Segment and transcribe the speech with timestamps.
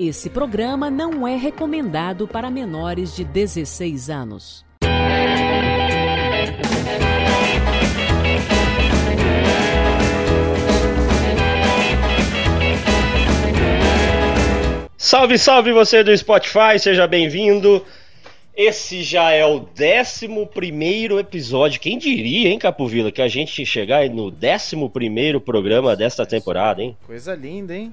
[0.00, 4.64] Esse programa não é recomendado para menores de 16 anos.
[14.96, 17.84] Salve, salve você do Spotify, seja bem-vindo.
[18.56, 21.80] Esse já é o 11 episódio.
[21.80, 26.96] Quem diria, hein, Capovila, que a gente chegar no 11 programa desta temporada, hein?
[27.04, 27.92] Coisa linda, hein?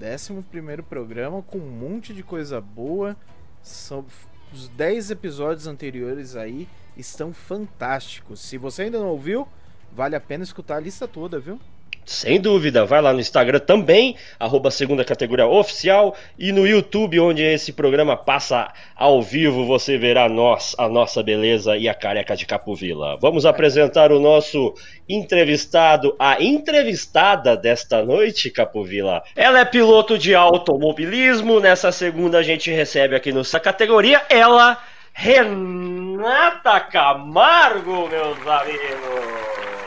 [0.00, 3.16] 11 programa com um monte de coisa boa.
[3.62, 4.04] São,
[4.52, 8.40] os 10 episódios anteriores aí estão fantásticos.
[8.40, 9.46] Se você ainda não ouviu,
[9.92, 11.60] vale a pena escutar a lista toda, viu?
[12.08, 17.42] Sem dúvida, vai lá no Instagram também, arroba segunda categoria oficial, e no YouTube, onde
[17.42, 22.46] esse programa passa ao vivo, você verá nós, a nossa beleza e a careca de
[22.46, 23.18] Capovila.
[23.20, 24.72] Vamos apresentar o nosso
[25.06, 29.22] entrevistado, a entrevistada desta noite, Capovila.
[29.36, 34.82] Ela é piloto de automobilismo, nessa segunda a gente recebe aqui nessa categoria, ela,
[35.12, 39.77] Renata Camargo, meus amigos.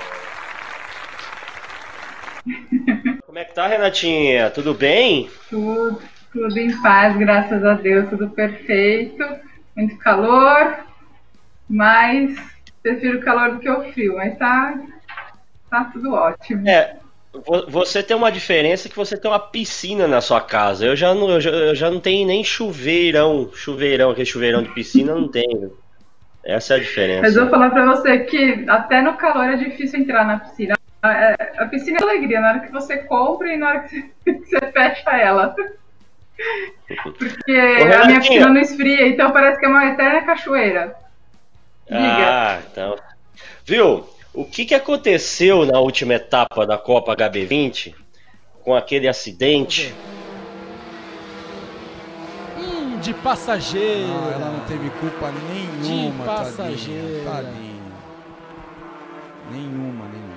[3.25, 4.49] Como é que tá, Renatinha?
[4.49, 5.29] Tudo bem?
[5.49, 9.23] Tudo, tudo em paz, graças a Deus, tudo perfeito.
[9.75, 10.85] Muito calor,
[11.69, 12.35] mas
[12.83, 14.79] prefiro o calor do que o frio, mas tá,
[15.69, 16.67] tá tudo ótimo.
[16.67, 16.97] É,
[17.69, 20.85] você tem uma diferença que você tem uma piscina na sua casa.
[20.85, 24.73] Eu já não, eu já, eu já não tenho nem chuveirão, chuveirão, aquele chuveirão de
[24.73, 25.71] piscina não tenho.
[26.43, 27.21] Essa é a diferença.
[27.21, 30.75] Mas eu vou falar pra você que até no calor é difícil entrar na piscina.
[31.03, 34.59] É, a piscina é alegria na hora que você compra e na hora que você,
[34.71, 35.55] fecha ela.
[37.03, 40.95] Porque a minha piscina não esfria, então parece que é uma eterna cachoeira.
[41.87, 41.99] Diga.
[41.99, 42.95] Ah, então.
[43.65, 44.07] Viu?
[44.33, 47.93] O que, que aconteceu na última etapa da Copa HB20
[48.63, 49.93] com aquele acidente?
[52.57, 54.07] Hum, de passageiro.
[54.07, 56.11] Ah, ela não teve culpa nenhuma.
[56.11, 57.23] De passageiro.
[57.25, 57.81] Tadinha, tadinha.
[59.51, 60.30] Nenhuma, nenhuma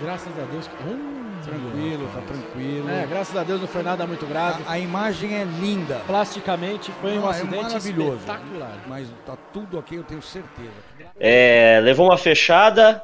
[0.00, 0.70] graças a Deus.
[0.86, 2.88] Hum, tranquilo, tá tranquilo.
[2.88, 4.62] É, graças a Deus não foi nada muito grave.
[4.66, 6.00] A, a imagem é linda.
[6.06, 8.18] Plasticamente foi um é acidente é maravilhoso.
[8.18, 8.78] espetacular.
[8.86, 10.70] Mas tá tudo ok, eu tenho certeza.
[11.18, 13.02] É, levou uma fechada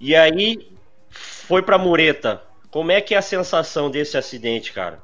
[0.00, 0.72] e aí
[1.10, 2.42] foi pra mureta.
[2.70, 4.98] Como é que é a sensação desse acidente, cara?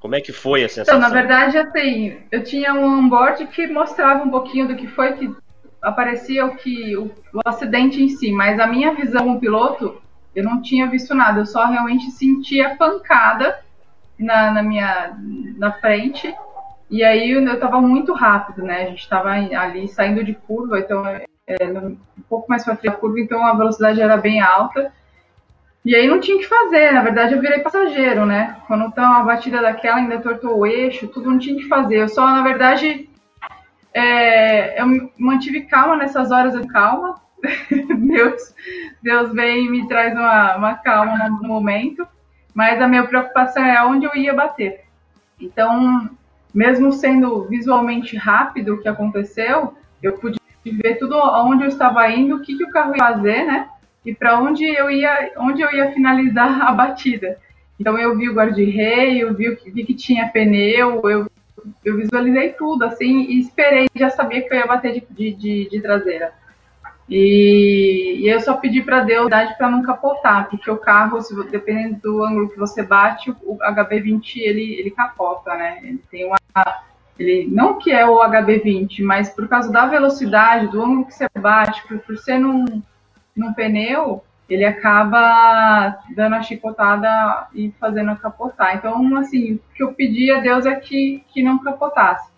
[0.00, 0.96] Como é que foi a sensação?
[0.96, 5.14] Então, na verdade, assim, eu tinha um onboard que mostrava um pouquinho do que foi
[5.14, 5.34] que
[5.88, 10.00] aparecia o que o, o, acidente em si, mas a minha visão como piloto,
[10.34, 13.58] eu não tinha visto nada, eu só realmente sentia pancada
[14.18, 15.16] na, na minha
[15.56, 16.34] na frente.
[16.90, 18.82] E aí eu estava muito rápido, né?
[18.82, 21.26] A gente estava ali saindo de curva, então é,
[21.64, 21.96] um
[22.28, 24.92] pouco mais para frente da curva, então a velocidade era bem alta.
[25.84, 28.56] E aí não tinha o que fazer, na verdade eu virei passageiro, né?
[28.66, 31.96] Quando tá uma batida daquela, ainda tortou o eixo, tudo não tinha o que fazer.
[31.96, 33.07] Eu só, na verdade,
[33.94, 37.20] é, eu mantive calma nessas horas de calma.
[37.98, 38.54] Deus,
[39.02, 42.06] Deus vem e me traz uma, uma calma no, momento,
[42.52, 44.84] mas a minha preocupação é onde eu ia bater.
[45.40, 46.10] Então,
[46.52, 52.36] mesmo sendo visualmente rápido o que aconteceu, eu pude ver tudo onde eu estava indo,
[52.36, 53.68] o que, que o carro ia fazer, né?
[54.04, 57.38] E para onde eu ia, onde eu ia finalizar a batida.
[57.78, 61.30] Então eu vi o guarda-reio, vi, vi que tinha pneu, eu
[61.84, 65.68] eu visualizei tudo, assim, e esperei, já sabia que eu ia bater de, de, de,
[65.70, 66.32] de traseira.
[67.08, 71.96] E, e, eu só pedi para Deus para não capotar, porque o carro, se, dependendo
[72.02, 75.78] do ângulo que você bate, o HB20 ele, ele capota, né?
[75.82, 76.36] Ele tem uma.
[77.18, 81.26] Ele, não que é o HB20, mas por causa da velocidade, do ângulo que você
[81.38, 82.82] bate, por, por ser num,
[83.34, 88.76] num pneu, ele acaba dando a chicotada e fazendo capotar.
[88.76, 92.30] Então, assim, o que eu pedi a Deus é que, que não capotasse.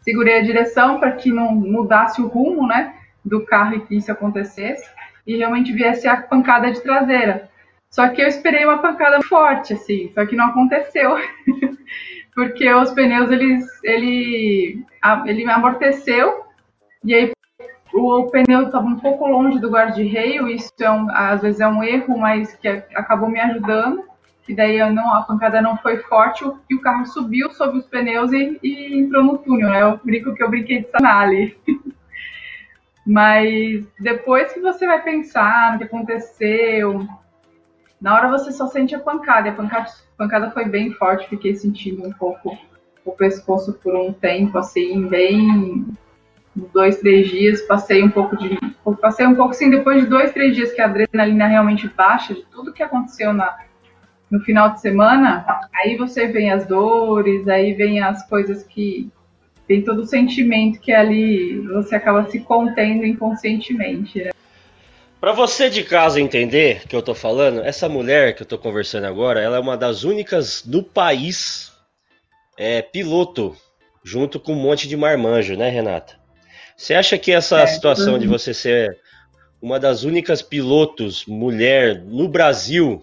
[0.00, 4.10] Segurei a direção para que não mudasse o rumo, né, do carro e que isso
[4.10, 4.88] acontecesse,
[5.26, 7.48] e realmente viesse a pancada de traseira.
[7.90, 11.16] Só que eu esperei uma pancada forte, assim, só que não aconteceu.
[12.34, 14.84] Porque os pneus, eles, ele,
[15.24, 16.44] ele amorteceu,
[17.02, 17.35] e aí
[17.96, 21.82] o pneu estava um pouco longe do guarda-reio, isso é um, às vezes é um
[21.82, 24.04] erro, mas que acabou me ajudando.
[24.48, 28.32] E daí não, a pancada não foi forte e o carro subiu sobre os pneus
[28.32, 29.70] e, e entrou no túnel.
[29.70, 29.82] Né?
[29.82, 31.56] Eu brinco que eu brinquei de sanale.
[33.04, 37.06] mas depois que você vai pensar no que aconteceu,
[38.00, 39.48] na hora você só sente a pancada.
[39.48, 42.56] E a pancada, a pancada foi bem forte, fiquei sentindo um pouco
[43.04, 45.86] o pescoço por um tempo, assim, bem
[46.72, 48.58] dois, três dias, passei um pouco de.
[49.00, 52.44] Passei um pouco assim, depois de dois, três dias que a adrenalina realmente baixa, de
[52.44, 53.56] tudo que aconteceu na,
[54.30, 55.44] no final de semana,
[55.74, 59.10] aí você vem as dores, aí vem as coisas que
[59.66, 64.22] tem todo o sentimento que ali você acaba se contendo inconscientemente.
[64.22, 64.30] Né?
[65.20, 69.06] Para você de casa entender que eu tô falando, essa mulher que eu tô conversando
[69.06, 71.72] agora, ela é uma das únicas no país
[72.56, 73.56] é, piloto,
[74.04, 76.14] junto com um monte de marmanjo, né, Renata?
[76.76, 78.18] Você acha que essa é, situação uhum.
[78.18, 78.98] de você ser
[79.60, 83.02] uma das únicas pilotos mulher no Brasil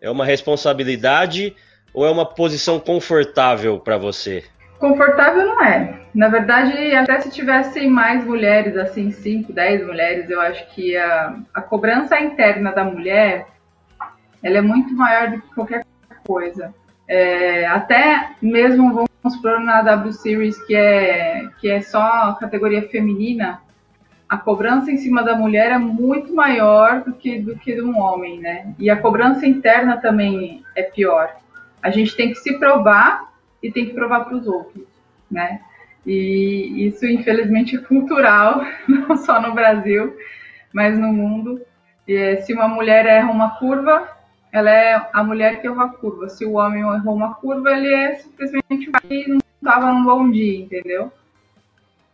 [0.00, 1.56] é uma responsabilidade
[1.94, 4.44] ou é uma posição confortável para você?
[4.78, 6.00] Confortável não é.
[6.14, 11.38] Na verdade, até se tivessem mais mulheres, assim, 5, 10 mulheres, eu acho que a,
[11.54, 13.46] a cobrança interna da mulher
[14.42, 15.86] ela é muito maior do que qualquer
[16.26, 16.74] coisa.
[17.08, 23.60] É, até mesmo, vamos supor, na W Series, que é, que é só categoria feminina,
[24.32, 27.98] a cobrança em cima da mulher é muito maior do que, do que de um
[27.98, 28.74] homem, né?
[28.78, 31.36] E a cobrança interna também é pior.
[31.82, 33.30] A gente tem que se provar
[33.62, 34.86] e tem que provar para os outros,
[35.30, 35.60] né?
[36.06, 40.16] E isso, infelizmente, é cultural, não só no Brasil,
[40.72, 41.60] mas no mundo.
[42.08, 44.08] E, se uma mulher erra uma curva,
[44.52, 46.28] ela é a mulher que errou a curva.
[46.28, 50.60] Se o homem errou uma curva, ele é simplesmente que não estava num bom dia,
[50.60, 51.10] entendeu?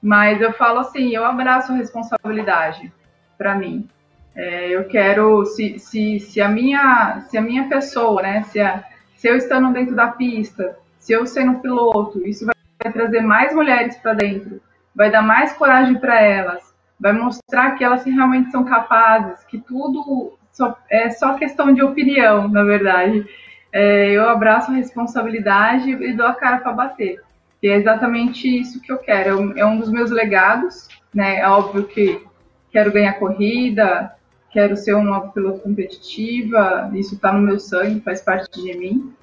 [0.00, 2.93] Mas eu falo assim, eu abraço a responsabilidade
[3.37, 3.88] para mim.
[4.37, 8.85] É, eu quero, se, se, se, a minha, se a minha pessoa, né, se, a,
[9.17, 13.96] se eu estando dentro da pista, se eu sendo piloto, isso vai trazer mais mulheres
[13.96, 14.61] para dentro,
[14.94, 20.38] vai dar mais coragem para elas, vai mostrar que elas realmente são capazes, que tudo
[20.59, 23.25] só, é só questão de opinião, na verdade.
[23.73, 27.23] É, eu abraço a responsabilidade e dou a cara para bater.
[27.63, 29.57] E é exatamente isso que eu quero.
[29.57, 31.39] É um dos meus legados, né?
[31.39, 32.25] É óbvio que
[32.73, 34.13] quero ganhar corrida,
[34.51, 39.15] quero ser uma piloto competitiva, isso está no meu sangue, faz parte de mim.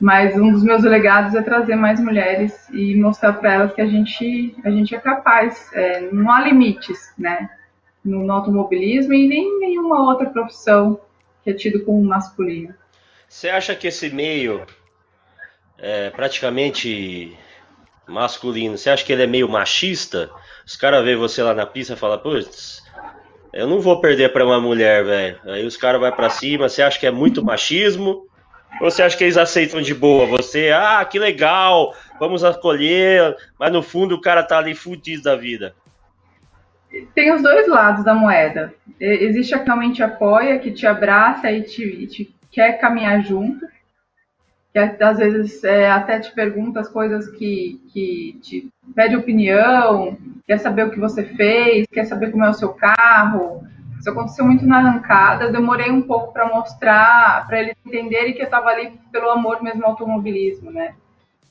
[0.00, 3.86] Mas um dos meus legados é trazer mais mulheres e mostrar para elas que a
[3.86, 5.70] gente, a gente é capaz.
[5.72, 7.48] É, não há limites, né?
[8.04, 11.00] No, automobilismo e nem nenhuma outra profissão
[11.42, 12.74] que é tido como masculino.
[13.28, 14.64] Você acha que esse meio
[15.78, 17.36] é praticamente
[18.06, 20.30] masculino, você acha que ele é meio machista?
[20.66, 22.82] Os caras veem você lá na pista e falam, putz,
[23.52, 25.40] eu não vou perder para uma mulher, velho.
[25.44, 28.26] Aí os caras vão para cima, você acha que é muito machismo?
[28.80, 30.26] Ou você acha que eles aceitam de boa?
[30.26, 35.36] Você, ah, que legal, vamos acolher, mas no fundo o cara tá ali fudido da
[35.36, 35.74] vida.
[37.14, 38.74] Tem os dois lados da moeda.
[39.00, 43.66] Existe a que realmente apoia, que te abraça e te, e te quer caminhar junto
[44.74, 50.58] que às vezes é, até te pergunta as coisas que, que te pede opinião, quer
[50.58, 53.62] saber o que você fez, quer saber como é o seu carro.
[54.00, 58.40] Isso aconteceu muito na arrancada, eu demorei um pouco para mostrar, para eles entenderem que
[58.40, 60.94] eu estava ali pelo amor mesmo ao automobilismo, né?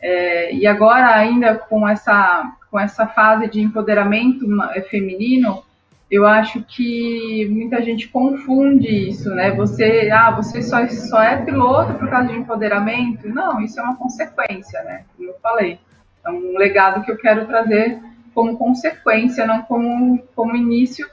[0.04, 5.64] É, e agora ainda com essa, com essa fase de empoderamento é, feminino,
[6.12, 9.52] eu acho que muita gente confunde isso, né?
[9.52, 13.30] Você, ah, você só, só é piloto por causa de empoderamento?
[13.30, 15.06] Não, isso é uma consequência, né?
[15.16, 15.80] Como eu falei.
[16.26, 17.98] É um legado que eu quero trazer
[18.36, 21.08] como consequência, não como, como início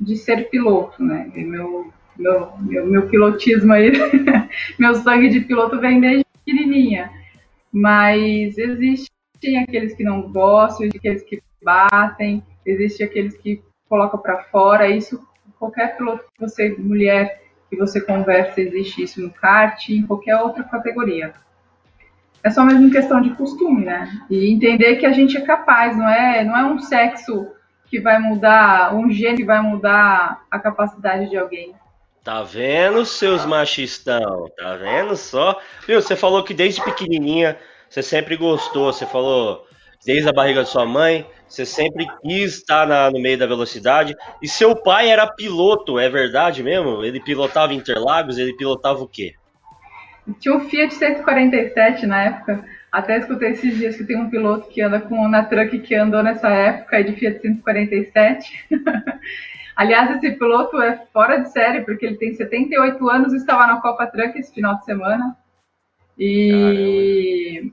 [0.00, 1.28] de ser piloto, né?
[1.34, 3.90] Meu, meu, meu, meu pilotismo aí,
[4.78, 7.10] meu sangue de piloto vem desde pequenininha.
[7.78, 14.88] Mas existem aqueles que não gostam, aqueles que batem, existem aqueles que coloca para fora.
[14.88, 15.20] Isso,
[15.58, 21.34] qualquer piloto você, mulher, que você conversa, existe isso no kart, em qualquer outra categoria.
[22.42, 24.08] É só mesmo questão de costume, né?
[24.30, 27.46] E entender que a gente é capaz, não é, não é um sexo
[27.84, 31.74] que vai mudar, um gênero que vai mudar a capacidade de alguém.
[32.26, 34.50] Tá vendo, seus machistão?
[34.58, 35.60] Tá vendo só?
[35.86, 37.56] Viu, você falou que desde pequenininha
[37.88, 39.64] você sempre gostou, você falou
[40.04, 44.12] desde a barriga de sua mãe, você sempre quis estar na, no meio da velocidade.
[44.42, 47.04] E seu pai era piloto, é verdade mesmo?
[47.04, 49.34] Ele pilotava Interlagos, ele pilotava o quê?
[50.40, 52.64] Tinha um Fiat 147 na época.
[52.90, 56.24] Até escutei esses dias que tem um piloto que anda com uma truck que andou
[56.24, 58.66] nessa época de Fiat 147.
[59.76, 63.80] Aliás, esse piloto é fora de série, porque ele tem 78 anos e estava na
[63.80, 65.36] Copa Truck esse final de semana.
[66.18, 67.70] E.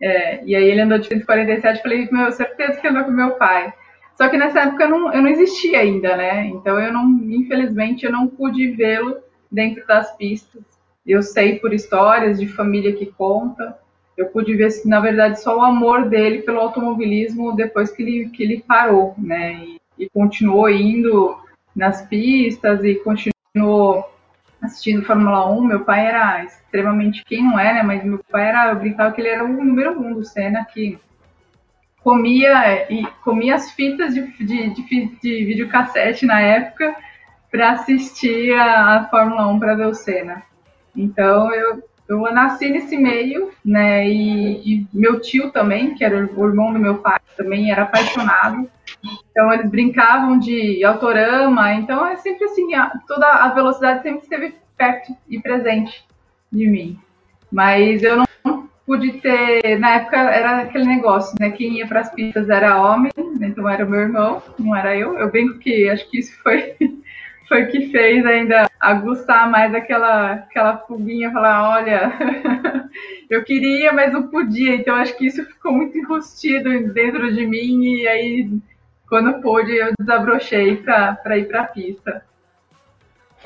[0.00, 3.74] É, e aí ele andou de 147, falei, meu, certeza que andou com meu pai.
[4.16, 6.46] Só que nessa época eu não, eu não existia ainda, né?
[6.46, 9.18] Então eu não, infelizmente, eu não pude vê-lo
[9.50, 10.62] dentro das pistas.
[11.04, 13.76] Eu sei por histórias de família que conta.
[14.16, 18.42] Eu pude ver, na verdade, só o amor dele pelo automobilismo depois que ele, que
[18.42, 19.54] ele parou, né?
[19.54, 21.38] E, e continuou indo
[21.76, 24.10] nas pistas e continuou
[24.60, 27.82] assistindo Fórmula 1, meu pai era extremamente, quem não é, né?
[27.82, 30.98] Mas meu pai era, eu brincava que ele era o número um do Senna, que
[32.02, 36.94] comia e comia as fitas de, de, de, de videocassete na época
[37.50, 40.42] para assistir a, a, Fórmula 1 para ver o Senna.
[40.96, 44.08] Então eu, eu nasci nesse meio, né?
[44.08, 48.68] E, e, meu tio também, que era o irmão do meu pai, também era apaixonado.
[49.30, 51.74] Então eles brincavam de autorama.
[51.74, 56.04] Então é sempre assim, a, toda a velocidade sempre esteve perto e presente
[56.50, 56.98] de mim.
[57.50, 61.50] Mas eu não pude ter, na época era aquele negócio, né?
[61.50, 65.18] Quem ia para as pistas era homem, né, então era meu irmão, não era eu.
[65.18, 66.74] Eu bem que acho que isso foi
[67.48, 72.12] foi que fez ainda aguçar mais aquela, aquela fuguinha, falar, olha,
[73.28, 74.76] eu queria, mas não podia.
[74.76, 78.50] Então acho que isso ficou muito enrustido dentro de mim e aí
[79.10, 82.24] quando pôde eu desabrochei para ir para a pista.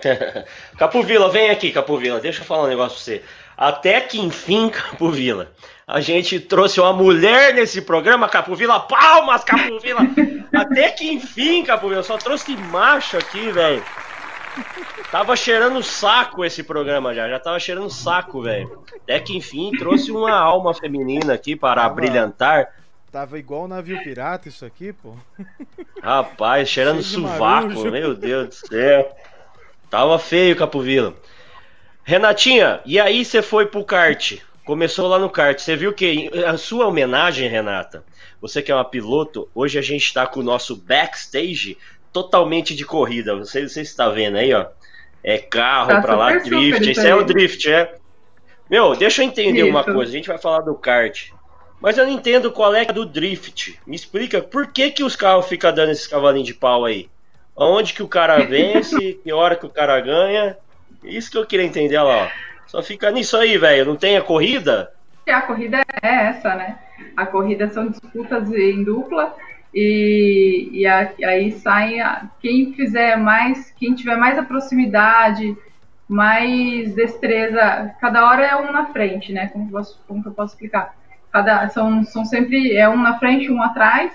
[0.76, 3.23] Capovila, vem aqui, Capovila, deixa eu falar um negócio pra você.
[3.56, 5.50] Até que enfim, Capovila,
[5.87, 10.00] a gente trouxe uma mulher nesse programa, Capovila, palmas, Capovila!
[10.54, 13.83] Até que enfim, Capovila, só trouxe macho aqui, velho.
[15.11, 18.85] Tava cheirando saco esse programa já, já tava cheirando saco, velho.
[19.02, 22.68] Até que enfim trouxe uma alma feminina aqui para tava, brilhantar.
[23.14, 25.14] Tava igual um navio pirata isso aqui, pô.
[26.02, 29.16] Rapaz, cheirando sovaco, meu Deus do céu.
[29.88, 31.14] Tava feio, Capovila.
[32.02, 34.38] Renatinha, e aí você foi pro kart?
[34.64, 35.56] Começou lá no kart.
[35.56, 38.02] Você viu que a sua homenagem, Renata,
[38.40, 41.78] você que é uma piloto, hoje a gente está com o nosso backstage
[42.12, 43.37] totalmente de corrida.
[43.37, 44.66] Você, você está vendo aí, ó.
[45.23, 46.90] É carro tá para lá, drift.
[46.90, 47.94] Esse é o drift, é.
[48.68, 49.71] Meu, deixa eu entender Isso.
[49.71, 50.11] uma coisa.
[50.11, 51.33] A gente vai falar do kart.
[51.84, 53.78] Mas eu não entendo qual é a do drift.
[53.86, 57.10] Me explica por que, que os carros ficam dando esses cavalinhos de pau aí?
[57.54, 60.56] Onde que o cara vence, que hora que o cara ganha.
[61.02, 62.28] Isso que eu queria entender lá, ó.
[62.66, 63.84] Só fica nisso aí, velho.
[63.84, 64.92] Não tem a corrida?
[65.28, 66.78] A corrida é essa, né?
[67.14, 69.36] A corrida são disputas em dupla
[69.74, 75.54] e, e a, aí sai a, quem fizer mais, quem tiver mais a proximidade,
[76.08, 77.94] mais destreza.
[78.00, 79.48] Cada hora é um na frente, né?
[79.48, 81.03] Como, posso, como que eu posso explicar?
[81.34, 84.12] Cada, são, são sempre é um na frente, um atrás.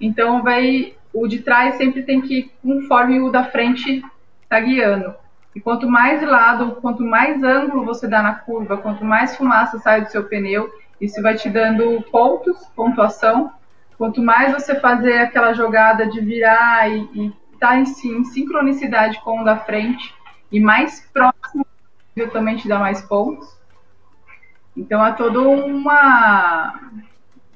[0.00, 4.02] Então vai o de trás sempre tem que conforme o da frente
[4.42, 5.14] está guiando.
[5.54, 10.00] E quanto mais lado, quanto mais ângulo você dá na curva, quanto mais fumaça sai
[10.00, 13.52] do seu pneu, isso vai te dando pontos, pontuação.
[13.98, 19.42] Quanto mais você fazer aquela jogada de virar e estar tá em, em, sincronicidade com
[19.42, 20.14] o da frente,
[20.50, 21.66] e mais próximo,
[22.32, 23.46] também te dá mais pontos.
[24.76, 26.80] Então é todo uma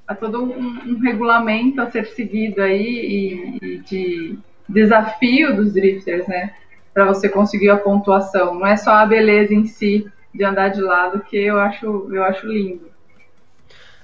[0.07, 6.27] há todo um, um, regulamento a ser seguido aí e, e de desafio dos drifters,
[6.29, 6.55] né?
[6.97, 8.55] para você conseguir a pontuação.
[8.55, 12.25] Não é só a beleza em si de andar de lado que eu acho, eu
[12.25, 12.91] acho lindo.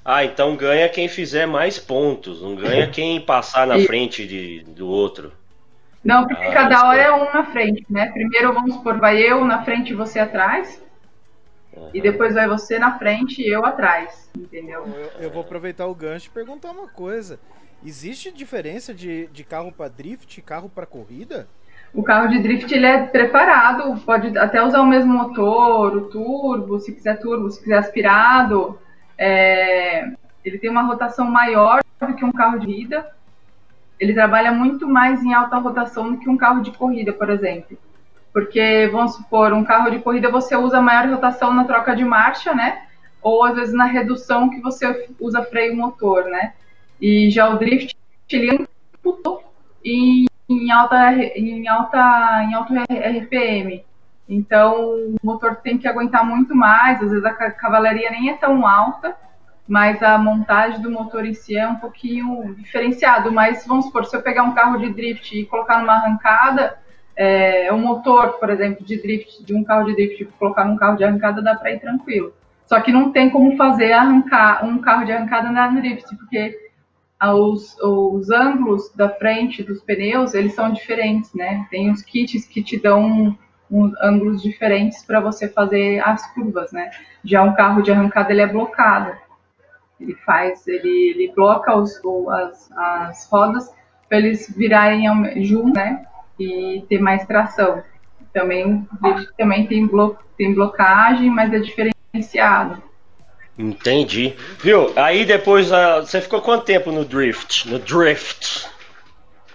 [0.05, 3.87] Ah, então ganha quem fizer mais pontos, não ganha quem passar na e...
[3.87, 5.33] frente de, do outro.
[6.05, 8.11] Não, porque ah, cada hora é um na frente, né?
[8.13, 10.85] Primeiro, vamos supor, vai eu na frente e você atrás.
[11.77, 11.91] Uhum.
[11.95, 14.85] E depois vai você na frente e eu atrás, entendeu?
[14.87, 17.39] Eu, eu vou aproveitar o gancho e perguntar uma coisa.
[17.85, 21.49] Existe diferença de, de carro para drift e carro para corrida?
[21.93, 26.79] O carro de drift ele é preparado, pode até usar o mesmo motor, o turbo,
[26.79, 28.79] se quiser turbo, se quiser aspirado.
[29.19, 30.11] É,
[30.45, 33.07] ele tem uma rotação maior do que um carro de corrida.
[33.99, 37.77] Ele trabalha muito mais em alta rotação do que um carro de corrida, por exemplo.
[38.33, 42.55] Porque, vamos supor, um carro de corrida você usa maior rotação na troca de marcha,
[42.55, 42.87] né?
[43.21, 46.55] Ou às vezes na redução que você usa freio motor, né?
[47.01, 47.97] E já o drift,
[48.31, 48.67] ele
[49.85, 53.85] em em alta, em alta, em alto RPM.
[54.29, 57.03] Então, o motor tem que aguentar muito mais.
[57.03, 59.17] Às vezes a cavalaria nem é tão alta,
[59.67, 63.33] mas a montagem do motor em si é um pouquinho diferenciado.
[63.33, 66.79] Mas vamos supor, se eu pegar um carro de drift e colocar numa arrancada,
[67.17, 70.97] é, o motor, por exemplo, de drift, de um carro de drift, colocar num carro
[70.97, 72.33] de arrancada, dá para ir tranquilo.
[72.67, 76.59] Só que não tem como fazer arrancar um carro de arrancada na drift, porque
[77.31, 81.67] os, os ângulos da frente dos pneus, eles são diferentes, né?
[81.71, 83.37] Tem os kits que te dão
[83.71, 86.91] um, ângulos diferentes para você fazer as curvas, né?
[87.23, 89.17] Já um carro de arrancada, ele é blocado.
[90.01, 92.01] Ele faz, ele, ele bloca os,
[92.31, 93.73] as, as rodas
[94.09, 95.05] para eles virarem
[95.45, 96.05] juntos, né?
[96.39, 97.83] E ter mais tração.
[98.33, 98.89] Também,
[99.37, 102.83] também tem, blo, tem blocagem, mas é diferenciado.
[103.59, 104.35] Entendi.
[104.61, 104.93] Viu?
[104.97, 107.69] Aí depois uh, você ficou quanto tempo no drift?
[107.71, 108.67] No drift?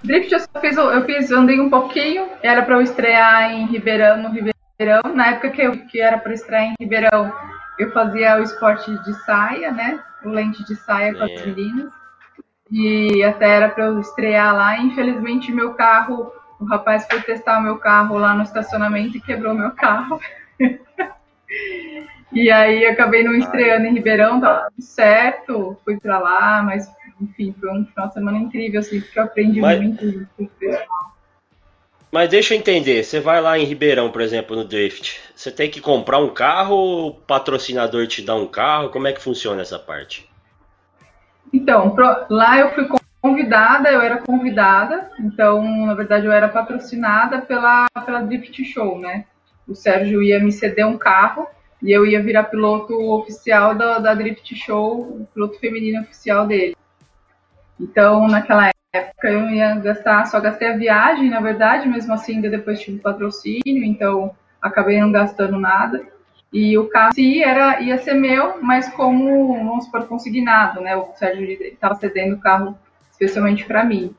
[0.03, 4.21] Drift eu só fiz, eu fiz, andei um pouquinho, era para eu estrear em Ribeirão,
[4.21, 5.01] no Ribeirão.
[5.15, 7.33] Na época que, eu, que era para estrear em Ribeirão,
[7.79, 9.99] eu fazia o esporte de saia, né?
[10.23, 11.45] O lente de saia com as É.
[11.47, 11.91] meninas.
[12.71, 14.77] E até era para eu estrear lá.
[14.77, 19.53] Infelizmente, meu carro, o rapaz foi testar o meu carro lá no estacionamento e quebrou
[19.53, 20.19] meu carro.
[22.31, 26.89] e aí acabei não estreando em Ribeirão, tava tudo certo, fui para lá, mas
[27.21, 30.47] enfim, foi um final de semana incrível, assim, porque eu aprendi Mas- muito com o
[30.47, 31.07] pessoal.
[32.09, 35.69] Mas deixa eu entender, você vai lá em Ribeirão, por exemplo, no Drift, você tem
[35.69, 38.89] que comprar um carro ou o patrocinador te dá um carro?
[38.89, 40.27] Como é que funciona essa parte?
[41.51, 42.87] Então, pro- lá eu fui
[43.27, 49.25] convidada, eu era convidada, então, na verdade, eu era patrocinada pela, pela Drift Show, né?
[49.67, 51.45] O Sérgio ia me ceder um carro
[51.83, 56.75] e eu ia virar piloto oficial da, da Drift Show, piloto feminino oficial dele.
[57.77, 62.49] Então, naquela época, eu ia gastar, só gastei a viagem, na verdade, mesmo assim, ainda
[62.49, 64.31] depois tive patrocínio, então
[64.61, 66.01] acabei não gastando nada.
[66.51, 70.95] E o carro em si era, ia ser meu, mas como, vamos supor, consignado, né?
[70.95, 72.77] O Sérgio estava cedendo o carro
[73.19, 74.13] especialmente para mim.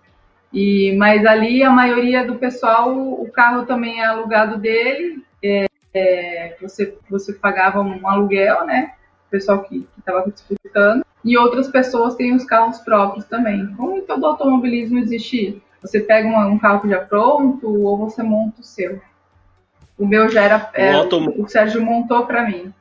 [0.52, 6.56] E, mas ali a maioria do pessoal, o carro também é alugado dele, é, é,
[6.60, 8.92] você, você pagava um aluguel, né?
[9.28, 11.04] O pessoal que estava disputando.
[11.24, 13.66] E outras pessoas têm os carros próprios também.
[13.76, 18.60] Como em todo automobilismo existe, você pega uma- um carro já pronto ou você monta
[18.60, 19.00] o seu.
[19.98, 20.70] O meu já era.
[20.74, 22.72] é, automo- o Sérgio montou para mim.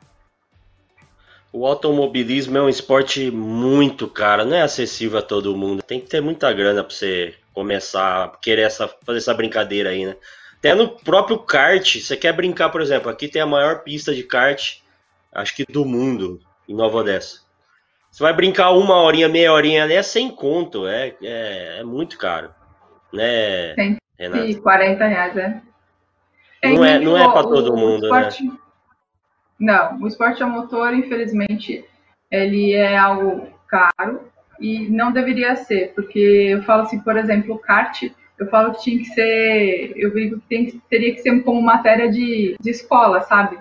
[1.52, 5.82] O automobilismo é um esporte muito caro, não é acessível a todo mundo.
[5.82, 10.04] Tem que ter muita grana pra você começar a querer essa, fazer essa brincadeira aí,
[10.04, 10.16] né?
[10.58, 14.22] Até no próprio kart, você quer brincar, por exemplo, aqui tem a maior pista de
[14.24, 14.78] kart,
[15.32, 17.40] acho que do mundo, em Nova Odessa.
[18.10, 22.18] Você vai brincar uma horinha, meia horinha ali, é sem conto, é, é, é muito
[22.18, 22.50] caro.
[23.12, 23.74] Né,
[24.18, 24.44] Renato?
[24.44, 25.62] E 40 reais, é.
[26.64, 28.28] Não é- não é pra todo mundo, né?
[29.58, 31.84] Não, o esporte a motor, infelizmente,
[32.30, 34.20] ele é algo caro
[34.60, 38.04] e não deveria ser, porque eu falo assim, por exemplo, o kart,
[38.38, 42.10] eu falo que tinha que ser, eu digo que tem, teria que ser como matéria
[42.10, 43.58] de, de escola, sabe?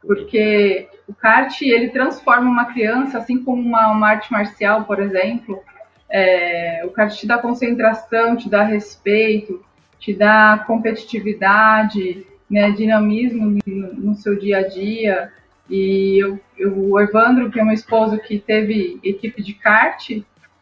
[0.00, 5.60] Porque o kart, ele transforma uma criança, assim como uma, uma arte marcial, por exemplo,
[6.08, 9.64] é, o kart te dá concentração, te dá respeito,
[9.98, 15.32] te dá competitividade, né, dinamismo no, no seu dia a dia.
[15.70, 20.10] E eu, eu- o Evandro, que é meu esposo, que teve equipe de kart,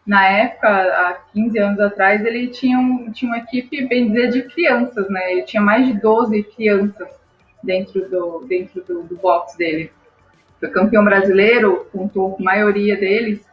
[0.06, 4.42] na época, há 15 anos atrás, ele tinha, um, tinha uma equipe, bem dizer, de
[4.42, 5.32] crianças, né?
[5.32, 7.08] Ele tinha mais de 12 crianças
[7.62, 9.90] dentro do, dentro do, do box dele.
[10.58, 13.46] Foi campeão brasileiro, contou com a maioria deles.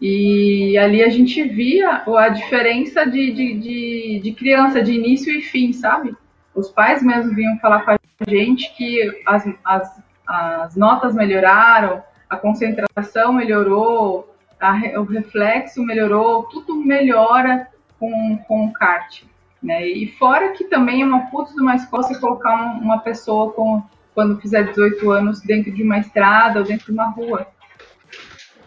[0.00, 5.40] E ali a gente via a diferença de, de, de, de criança, de início e
[5.40, 6.14] fim, sabe?
[6.54, 12.36] Os pais mesmo vinham falar com a gente que as, as, as notas melhoraram, a
[12.36, 19.22] concentração melhorou, a o reflexo melhorou, tudo melhora com, com o kart.
[19.62, 19.86] Né?
[19.86, 23.52] E fora que também é uma puta de uma escola você colocar um- uma pessoa
[23.52, 23.82] com,
[24.14, 27.46] quando fizer 18 anos dentro de uma estrada ou dentro de uma rua.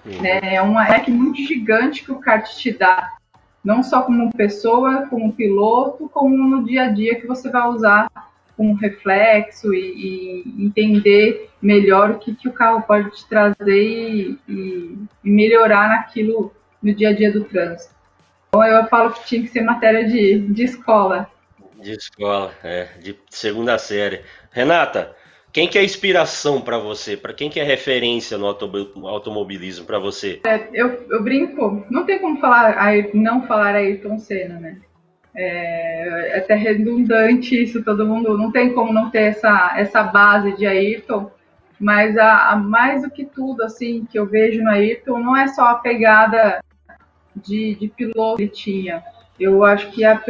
[0.05, 0.55] Né?
[0.55, 3.13] É um leque muito gigante que o kart te dá.
[3.63, 8.07] Não só como pessoa, como piloto, como no dia a dia que você vai usar
[8.57, 14.39] com reflexo e, e entender melhor o que, que o carro pode te trazer e,
[14.47, 17.93] e- e melhorar naquilo no dia a dia do trânsito.
[18.49, 21.29] Então eu falo que tinha que ser matéria de, de escola.
[21.81, 24.21] De escola, é, de segunda série.
[24.51, 25.13] Renata,
[25.51, 27.17] quem que é inspiração pra você?
[27.17, 30.41] Pra quem que é referência no automo- automobilismo pra você?
[30.73, 32.77] Eu, eu brinco, não tem como falar,
[33.13, 34.77] não falar Ayrton Senna, né?
[35.35, 40.55] É, é até redundante isso, todo mundo não tem como não ter essa, essa base
[40.55, 41.29] de Ayrton,
[41.79, 45.47] mas a, a mais do que tudo assim que eu vejo no Ayrton não é
[45.47, 46.63] só a pegada
[47.35, 49.03] de, de piloto que ele tinha.
[49.37, 50.21] Eu acho que a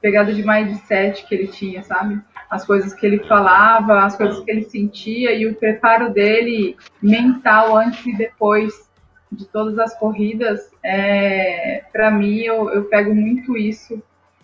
[0.00, 2.20] pegada de mindset que ele tinha, sabe?
[2.50, 7.74] As coisas que ele falava, as coisas que ele sentia e o preparo dele mental
[7.76, 8.90] antes e depois
[9.30, 14.02] de todas as corridas, é, para mim eu, eu pego muito isso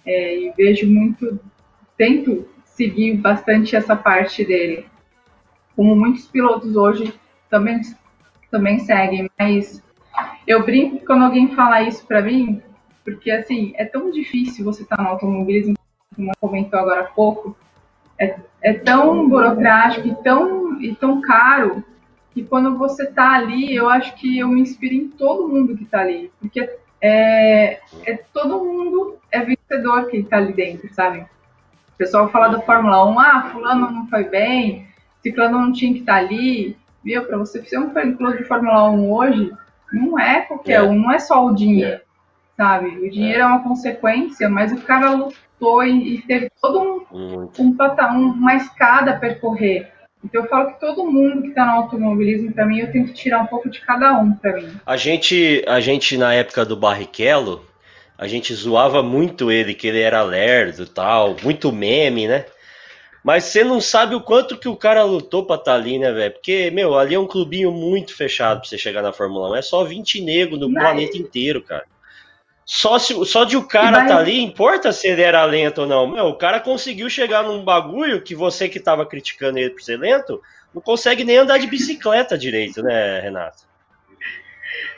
[0.08, 1.38] é, e vejo muito,
[1.96, 4.86] tento seguir bastante essa parte dele.
[5.76, 7.12] Como muitos pilotos hoje
[7.50, 7.80] também,
[8.50, 9.82] também seguem, mas
[10.46, 12.62] eu brinco quando alguém fala isso para mim,
[13.04, 15.74] porque assim, é tão difícil você estar no automobilismo,
[16.16, 17.54] como comentou agora há pouco,
[18.18, 21.84] é, é tão burocrático e tão, e tão caro
[22.32, 25.84] que quando você tá ali, eu acho que eu me inspiro em todo mundo que
[25.84, 31.20] tá ali, porque é, é todo mundo é vencedor que tá ali dentro, sabe?
[31.20, 34.86] O pessoal fala da Fórmula 1, ah, fulano não foi bem,
[35.22, 36.76] Ciclano não tinha que estar ali.
[37.04, 37.24] Viu?
[37.24, 39.52] Para você ser um piloto de Fórmula 1 hoje,
[39.92, 40.82] não é qualquer é.
[40.82, 42.00] um, não é só o dinheiro,
[42.56, 42.88] sabe?
[42.88, 47.50] O dinheiro é, é uma consequência, mas o cara lutou e, teve todo um, um,
[47.58, 49.90] um, uma escada a percorrer.
[50.24, 53.12] Então eu falo que todo mundo que está no automobilismo, para mim, eu tenho que
[53.12, 54.68] tirar um pouco de cada um para mim.
[54.84, 57.64] A gente, a gente na época do Barrichello,
[58.16, 62.46] a gente zoava muito ele, que ele era lerdo e tal, muito meme, né?
[63.22, 66.10] Mas você não sabe o quanto que o cara lutou pra estar tá ali, né,
[66.12, 66.32] velho?
[66.32, 69.56] Porque, meu, ali é um clubinho muito fechado pra você chegar na Fórmula 1.
[69.56, 70.82] É só 20 negros no Mas...
[70.82, 71.84] planeta inteiro, cara.
[72.70, 76.06] Só, se, só de o cara tá ali, importa se ele era lento ou não.
[76.06, 79.98] Meu, o cara conseguiu chegar num bagulho que você que tava criticando ele por ser
[79.98, 80.42] lento,
[80.74, 83.66] não consegue nem andar de bicicleta direito, né, Renato?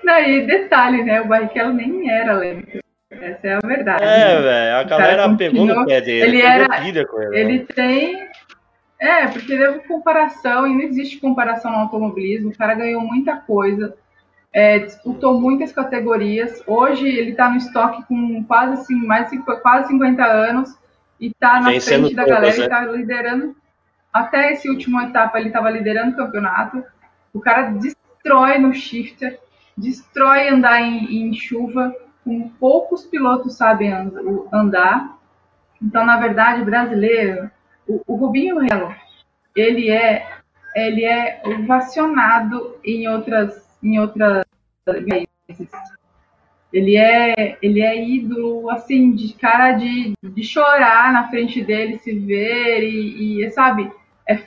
[0.02, 1.20] Não, e detalhe, né?
[1.20, 2.80] O Barrichello nem era lento.
[3.08, 4.02] Essa é a verdade.
[4.02, 6.26] É, velho, a galera pegou no pé dele.
[6.26, 6.88] Ele era.
[6.88, 8.28] Ele, ele tem.
[8.98, 12.50] É, porque teve comparação, e não existe comparação no automobilismo.
[12.50, 13.94] O cara ganhou muita coisa
[14.52, 16.62] é, disputou muitas categorias.
[16.66, 19.30] Hoje ele está no estoque com quase assim, mais
[19.62, 20.76] quase 50 anos
[21.20, 23.56] e está na frente da galera e está liderando.
[24.12, 26.82] Até esse último etapa ele estava liderando o campeonato.
[27.32, 29.38] O cara destrói no shifter,
[29.76, 33.92] destrói andar em, em chuva, com poucos pilotos sabem
[34.52, 35.16] andar.
[35.80, 37.50] Então, na verdade, brasileiro,
[37.86, 38.94] o, o Rubinho Relo,
[39.54, 40.26] ele é
[40.74, 44.44] ele é ovacionado em outras em outras
[44.86, 45.70] vezes.
[46.72, 52.16] Ele é, ele é ídolo, assim, de cara de, de chorar na frente dele, se
[52.16, 53.90] ver e, e sabe,
[54.28, 54.40] é,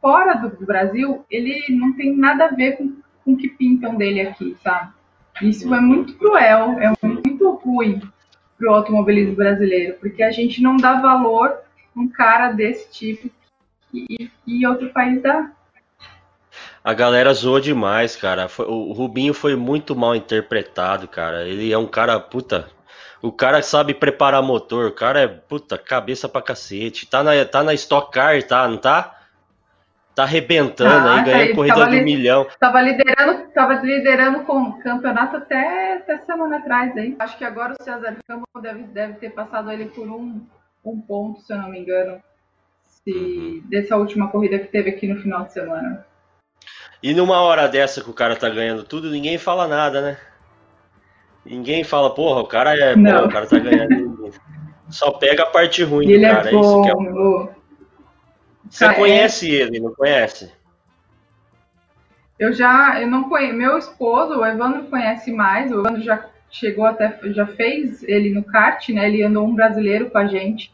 [0.00, 4.22] fora do, Brasil, ele não tem nada a ver com, com o que pintam dele
[4.22, 4.92] aqui, sabe?
[5.40, 8.00] Isso é muito cruel, é muito ruim
[8.58, 11.58] para o automobilismo brasileiro, porque a gente não dá valor
[11.94, 13.30] um cara desse tipo
[13.94, 15.52] e, e outro país dá.
[16.88, 18.48] A galera zoou demais, cara.
[18.48, 21.46] Foi, o Rubinho foi muito mal interpretado, cara.
[21.46, 22.70] Ele é um cara, puta.
[23.20, 27.06] O cara sabe preparar motor, o cara é, puta, cabeça pra cacete.
[27.06, 28.66] Tá na, tá na Stock Car, tá?
[28.66, 29.18] Não tá?
[30.14, 32.46] Tá arrebentando ah, aí, ganhando corrida do milhão.
[32.58, 37.14] Tava liderando, tava liderando com o campeonato até, até semana atrás aí.
[37.18, 40.40] Acho que agora o César Campos deve, deve ter passado ele por um,
[40.82, 42.18] um ponto, se eu não me engano.
[42.86, 43.62] Se, uhum.
[43.66, 46.07] Dessa última corrida que teve aqui no final de semana.
[47.02, 50.18] E numa hora dessa que o cara tá ganhando tudo, ninguém fala nada, né?
[51.44, 54.32] Ninguém fala, porra, o cara é bom, o cara tá ganhando.
[54.90, 56.48] Só pega a parte ruim ele do cara.
[56.48, 57.58] É bom, é isso que é...
[58.70, 59.62] Você ah, conhece é...
[59.62, 60.52] ele, não conhece?
[62.38, 63.54] Eu já, eu não conheço.
[63.54, 65.72] Meu esposo, o Evandro conhece mais.
[65.72, 69.08] O Evandro já chegou até, já fez ele no kart, né?
[69.08, 70.72] Ele andou um brasileiro com a gente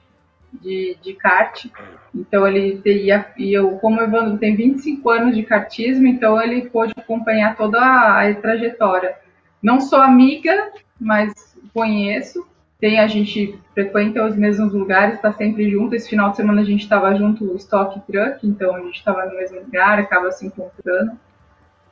[0.61, 1.67] de, de kart.
[2.15, 6.69] Então ele teria, e eu, como o Evandro tem 25 anos de kartismo, então ele
[6.69, 9.17] pôde acompanhar toda a, a trajetória.
[9.63, 11.33] Não sou amiga, mas
[11.73, 12.47] conheço.
[12.79, 15.95] Tem a gente frequenta os mesmos lugares, está sempre junto.
[15.95, 19.25] Esse final de semana a gente estava junto no Stock Truck, então a gente estava
[19.25, 21.13] no mesmo lugar, acaba se encontrando.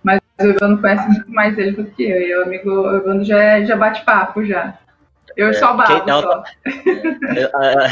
[0.02, 2.20] Mas o Evandro conhece muito mais ele do que eu.
[2.20, 4.78] E o amigo o Evandro já, é, já bate papo já.
[5.36, 6.44] Eu é, só babo, ela, só.
[7.36, 7.88] Ela,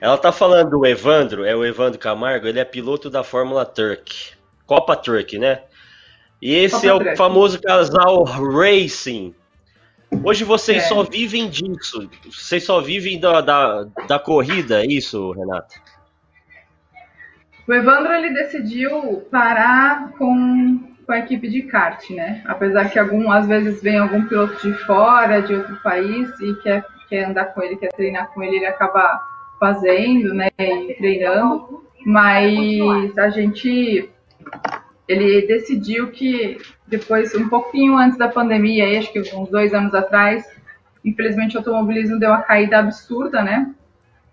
[0.00, 4.34] ela tá falando do Evandro, é o Evandro Camargo, ele é piloto da Fórmula Turk,
[4.66, 5.62] Copa Turk, né?
[6.40, 7.16] E esse Copa é o Truck.
[7.16, 9.34] famoso casal Racing.
[10.22, 10.86] Hoje vocês é.
[10.86, 15.74] só vivem disso, vocês só vivem da, da, da corrida, é isso, Renato?
[17.66, 22.42] O Evandro ele decidiu parar com com a equipe de kart, né?
[22.46, 26.84] Apesar que algum, às vezes vem algum piloto de fora, de outro país, e quer,
[27.08, 29.20] quer andar com ele, quer treinar com ele, ele acaba
[29.58, 30.48] fazendo, né?
[30.58, 31.84] E treinando.
[32.04, 34.10] Mas a gente.
[35.06, 40.46] Ele decidiu que depois, um pouquinho antes da pandemia, acho que uns dois anos atrás,
[41.04, 43.74] infelizmente o automobilismo deu uma caída absurda, né?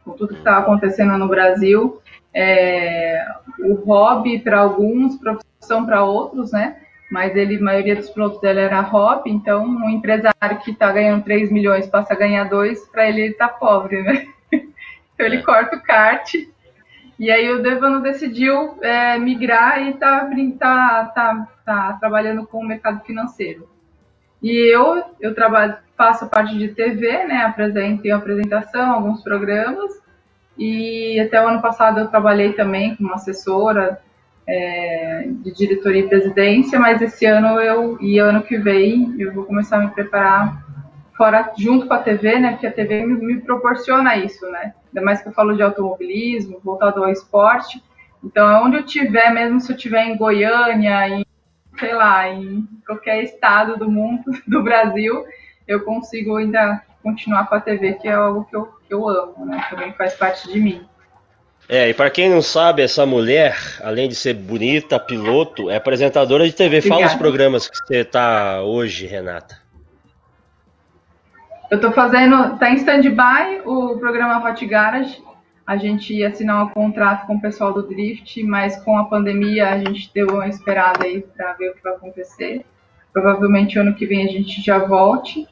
[0.04, 2.01] Com tudo que estava acontecendo no Brasil.
[2.34, 3.26] É,
[3.60, 6.78] o hobby para alguns, profissão para outros, né?
[7.12, 11.24] Mas ele, a maioria dos produtos dele era hobby, então um empresário que está ganhando
[11.24, 14.28] 3 milhões passa a ganhar 2, para ele ele tá pobre, né?
[14.52, 15.42] então ele é.
[15.42, 16.34] corta o kart.
[17.20, 22.66] E aí o Devano decidiu é, migrar e tá, tá, tá, tá trabalhando com o
[22.66, 23.70] mercado financeiro.
[24.42, 27.44] E eu, eu trabalho, faço parte de TV, né?
[27.44, 30.01] Apresento, tenho apresentação, alguns programas.
[30.62, 34.00] E até o ano passado eu trabalhei também como assessora
[34.48, 39.44] é, de diretoria e presidência, mas esse ano eu e ano que vem eu vou
[39.44, 40.64] começar a me preparar
[41.18, 42.52] fora junto com a TV, né?
[42.52, 44.76] Porque a TV me, me proporciona isso, né?
[44.90, 47.82] Ainda mais que eu falo de automobilismo, voltado ao esporte.
[48.24, 51.26] Então, onde eu tiver, mesmo se eu tiver em Goiânia, em,
[51.80, 55.26] sei lá, em qualquer estado do mundo, do Brasil,
[55.68, 59.46] eu consigo ainda continuar com a TV, que é algo que eu, que eu amo,
[59.46, 59.66] né?
[59.70, 60.86] Também faz parte de mim.
[61.70, 66.46] É, e para quem não sabe, essa mulher, além de ser bonita, piloto, é apresentadora
[66.46, 66.80] de TV.
[66.80, 67.02] Obrigada.
[67.02, 69.62] Fala os programas que você tá hoje, Renata.
[71.70, 75.24] Eu tô fazendo, tá em stand-by o programa Hot Garage.
[75.66, 79.70] A gente ia assinar um contrato com o pessoal do Drift, mas com a pandemia
[79.70, 82.66] a gente deu uma esperada aí para ver o que vai acontecer.
[83.14, 85.48] Provavelmente ano que vem a gente já volte.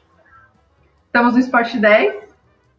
[1.06, 2.29] Estamos no Esporte 10,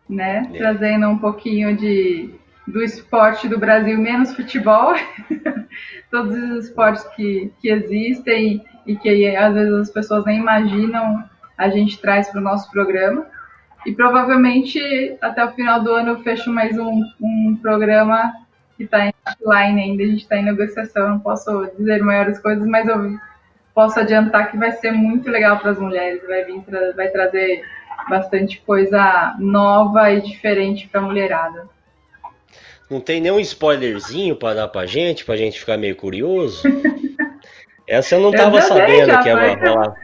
[0.10, 0.50] né?
[0.54, 0.58] É.
[0.58, 2.34] Trazendo um pouquinho de
[2.68, 4.94] do esporte do Brasil, menos futebol,
[6.10, 11.24] todos os esportes que, que existem e que às vezes as pessoas nem imaginam,
[11.58, 13.26] a gente traz para o nosso programa.
[13.86, 14.80] E provavelmente
[15.22, 18.32] até o final do ano eu fecho mais um, um programa
[18.78, 22.66] que está em line ainda, a gente está em negociação, não posso dizer maiores coisas,
[22.66, 23.18] mas eu
[23.74, 26.64] posso adiantar que vai ser muito legal para as mulheres, vai, vir
[26.96, 27.64] vai trazer
[28.10, 31.70] bastante coisa nova e diferente para a mulherada.
[32.90, 36.64] Não tem nenhum spoilerzinho para dar pra gente, pra gente ficar meio curioso?
[37.88, 39.96] Essa eu não tava eu sabendo que ia rolar.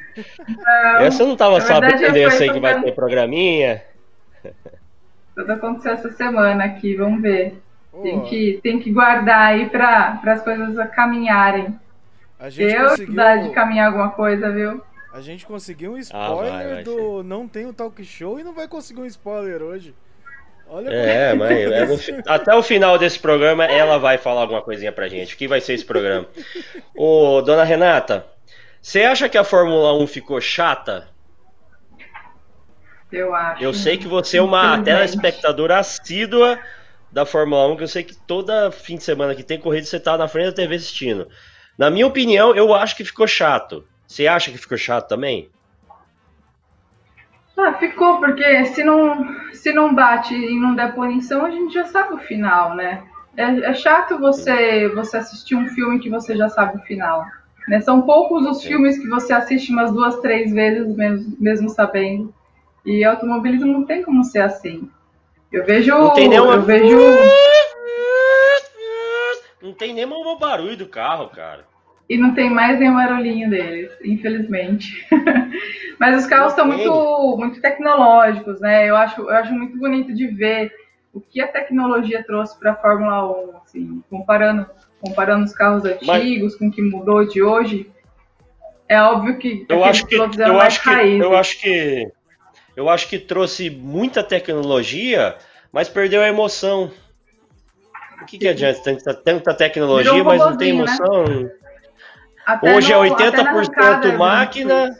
[0.99, 3.81] Essa eu não tava sabendo, eu sei que vai ter programinha.
[5.35, 7.61] Tudo aconteceu essa semana aqui, vamos ver.
[7.93, 8.01] Oh.
[8.01, 11.79] Tem, que, tem que guardar aí para as coisas caminharem.
[12.39, 13.43] A gente eu conseguiu...
[13.43, 14.81] de caminhar alguma coisa, viu?
[15.17, 17.23] A gente conseguiu um spoiler ah, vai, vai do.
[17.23, 19.95] Não Tem o Talk Show e não vai conseguir um spoiler hoje.
[20.69, 24.91] Olha é, mas é no, até o final desse programa ela vai falar alguma coisinha
[24.91, 25.33] pra gente.
[25.33, 26.27] O que vai ser esse programa?
[26.95, 28.27] Ô, dona Renata,
[28.79, 31.07] você acha que a Fórmula 1 ficou chata?
[33.11, 33.63] Eu acho.
[33.63, 36.59] Eu sei que você é uma telespectadora assídua
[37.11, 39.99] da Fórmula 1, que eu sei que toda fim de semana que tem corrida você
[39.99, 41.27] tá na frente da TV assistindo.
[41.75, 43.83] Na minha opinião, eu acho que ficou chato.
[44.07, 45.49] Você acha que ficou chato também?
[47.57, 51.85] Ah, ficou, porque se não, se não bate e não der punição, a gente já
[51.85, 53.03] sabe o final, né?
[53.35, 57.25] É, é chato você, você assistir um filme que você já sabe o final.
[57.67, 57.81] Né?
[57.81, 62.33] São poucos os filmes que você assiste umas duas, três vezes, mesmo, mesmo sabendo.
[62.85, 64.89] E automobilismo não tem como ser assim.
[65.51, 65.91] Eu vejo.
[65.91, 66.53] Não tem nenhuma...
[66.53, 66.97] Eu vejo.
[69.61, 71.65] Não tem nem um barulho do carro, cara
[72.09, 75.05] e não tem mais nenhum barulhinho deles, infelizmente.
[75.99, 78.89] Mas os carros estão muito, muito tecnológicos, né?
[78.89, 80.71] Eu acho, eu acho muito bonito de ver
[81.13, 84.69] o que a tecnologia trouxe para a Fórmula 1, assim, comparando,
[85.01, 86.55] comparando os carros antigos Mas...
[86.55, 87.91] com o que mudou de hoje.
[88.87, 92.11] É óbvio que eu acho que eu acho que eu acho que
[92.75, 95.35] eu acho que trouxe muita tecnologia,
[95.73, 96.89] mas perdeu a emoção.
[98.21, 100.79] O que, que adianta tanta, tanta tecnologia, um mas não tem né?
[100.79, 101.25] emoção?
[101.25, 101.51] Né?
[102.47, 104.97] Até hoje é no, é 80% máquina.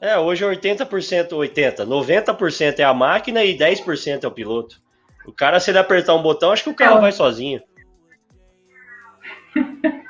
[0.00, 1.86] É, hoje é 80%, 80%.
[1.86, 4.82] 90% é a máquina e 10% é o piloto.
[5.24, 7.02] O cara, se ele apertar um botão, acho que o carro é.
[7.02, 7.62] vai sozinho.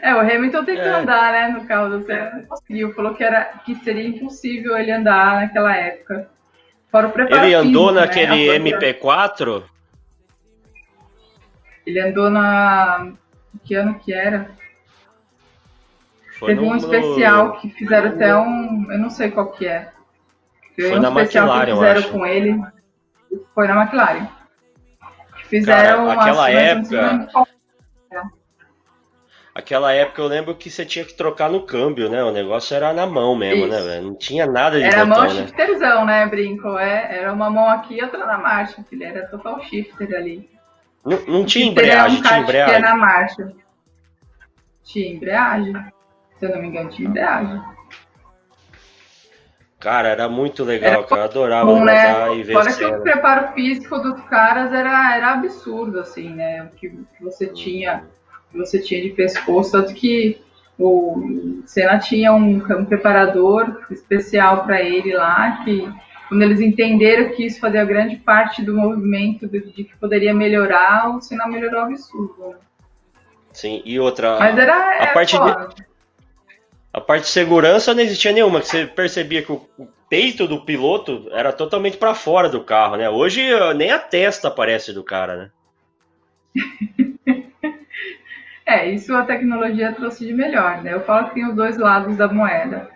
[0.00, 1.00] É, o Hamilton tentou é.
[1.00, 2.94] andar, né, no carro do Senna, não conseguiu.
[2.94, 6.30] Falou que, era, que seria impossível ele andar naquela época.
[6.88, 9.64] Fora o preparo Ele andou físico, né, naquele né, MP4?
[11.84, 13.12] Ele andou na...
[13.64, 14.56] Que ano que era?
[16.38, 17.56] Foi Teve no, um especial no...
[17.60, 18.86] que fizeram até um.
[18.90, 19.90] Eu não sei qual que é.
[20.76, 22.62] Foi um na McLaren, que fizeram com ele.
[23.52, 24.28] Foi na McLaren.
[25.48, 27.28] Fizeram Cara, aquela época.
[29.52, 32.22] Aquela época eu lembro que você tinha que trocar no câmbio, né?
[32.22, 33.86] O negócio era na mão mesmo, né, Isso.
[33.86, 34.06] né, velho?
[34.06, 35.42] Não tinha nada de Era botão, mão né?
[35.42, 36.78] shifterzão, né, Brinco?
[36.78, 39.02] É, era uma mão aqui e outra na marcha, filho.
[39.02, 40.48] Era total shifter ali.
[41.04, 42.80] Não, não tinha embreagem, um tinha embreagem.
[42.80, 43.52] na marcha.
[44.84, 45.74] Tinha embreagem.
[46.38, 47.60] Se eu não me engano, tinha embreagem.
[49.80, 51.20] Cara, era muito legal, era cara.
[51.20, 52.34] Eu adorava bom, né?
[52.36, 56.64] e ver Fora que o preparo físico dos caras era, era absurdo, assim, né?
[56.64, 58.04] O que, você tinha,
[58.50, 60.40] que você tinha de pescoço, tanto que
[60.76, 65.88] o Senna tinha um, um preparador especial para ele lá, que
[66.28, 71.08] quando eles entenderam que isso fazia grande parte do movimento, de, de que poderia melhorar,
[71.16, 72.34] o Senna melhorou absurdo.
[72.48, 72.56] Né?
[73.52, 74.38] Sim, e outra.
[74.38, 75.84] Mas era, a era parte de,
[76.98, 79.66] a parte de segurança não existia nenhuma, que você percebia que o,
[80.08, 83.10] peito do piloto era totalmente para fora do carro, né?
[83.10, 83.42] Hoje
[83.76, 85.50] nem a testa aparece do cara, né?
[88.64, 90.94] é, isso a tecnologia trouxe de melhor, né?
[90.94, 92.88] Eu falo que tem os dois lados da moeda,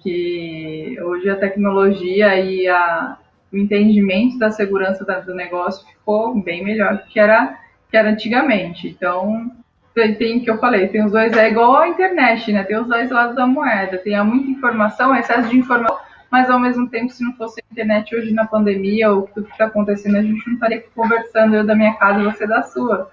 [0.00, 3.16] que hoje a tecnologia e a,
[3.52, 8.88] o entendimento da segurança do negócio ficou bem melhor, porque era que era antigamente.
[8.88, 9.52] Então,
[9.96, 12.62] tem, que eu falei, tem os dois, é igual a internet, né?
[12.64, 13.96] Tem os dois lados da moeda.
[13.96, 15.98] Tem muita informação, excesso de informação,
[16.30, 19.52] mas ao mesmo tempo, se não fosse a internet hoje na pandemia, ou tudo que
[19.52, 23.10] está acontecendo, a gente não estaria conversando, eu da minha casa e você da sua.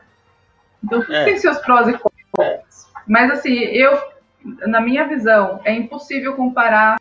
[0.84, 1.24] Então, é.
[1.24, 2.91] tem seus prós e contras.
[3.08, 3.98] Mas assim, eu,
[4.67, 6.98] na minha visão, é impossível comparar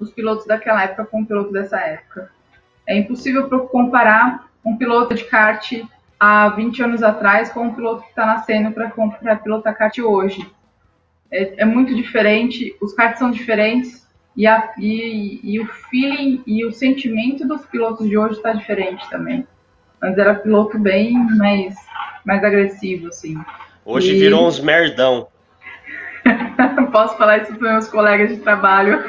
[0.00, 2.32] os pilotos daquela época com o piloto dessa época.
[2.84, 5.72] É impossível comparar um piloto de kart
[6.18, 10.46] há 20 anos atrás com um piloto que está nascendo para pilotar kart hoje.
[11.30, 16.64] É, é, muito diferente, os karts são diferentes e, a, e, e, o feeling e
[16.64, 19.46] o sentimento dos pilotos de hoje está diferente também.
[20.00, 21.74] Antes era piloto bem mais,
[22.24, 23.36] mais agressivo, assim.
[23.84, 24.20] Hoje e...
[24.20, 25.28] virou uns merdão.
[26.92, 29.04] Posso falar isso para meus colegas de trabalho.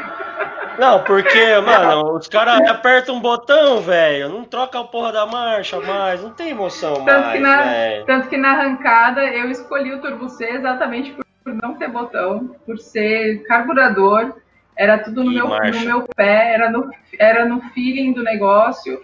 [0.80, 4.30] Não, porque, mano, os caras apertam um botão, velho.
[4.30, 6.24] Não troca a porra da marcha mais.
[6.24, 8.06] Não tem emoção tanto mais, velho.
[8.06, 12.56] Tanto que na arrancada eu escolhi o Turbo C exatamente por, por não ter botão,
[12.66, 14.34] por ser carburador.
[14.74, 16.90] Era tudo no, meu, no meu pé, era no,
[17.20, 19.02] era no feeling do negócio.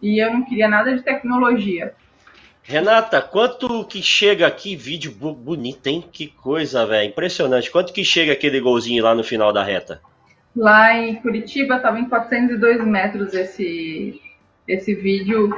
[0.00, 1.92] E eu não queria nada de tecnologia.
[2.62, 6.02] Renata, quanto que chega aqui, vídeo bonito, hein?
[6.10, 7.10] Que coisa, velho.
[7.10, 7.70] Impressionante.
[7.70, 10.00] Quanto que chega aquele golzinho lá no final da reta?
[10.56, 14.20] Lá em Curitiba estava em 402 metros esse,
[14.66, 15.50] esse vídeo.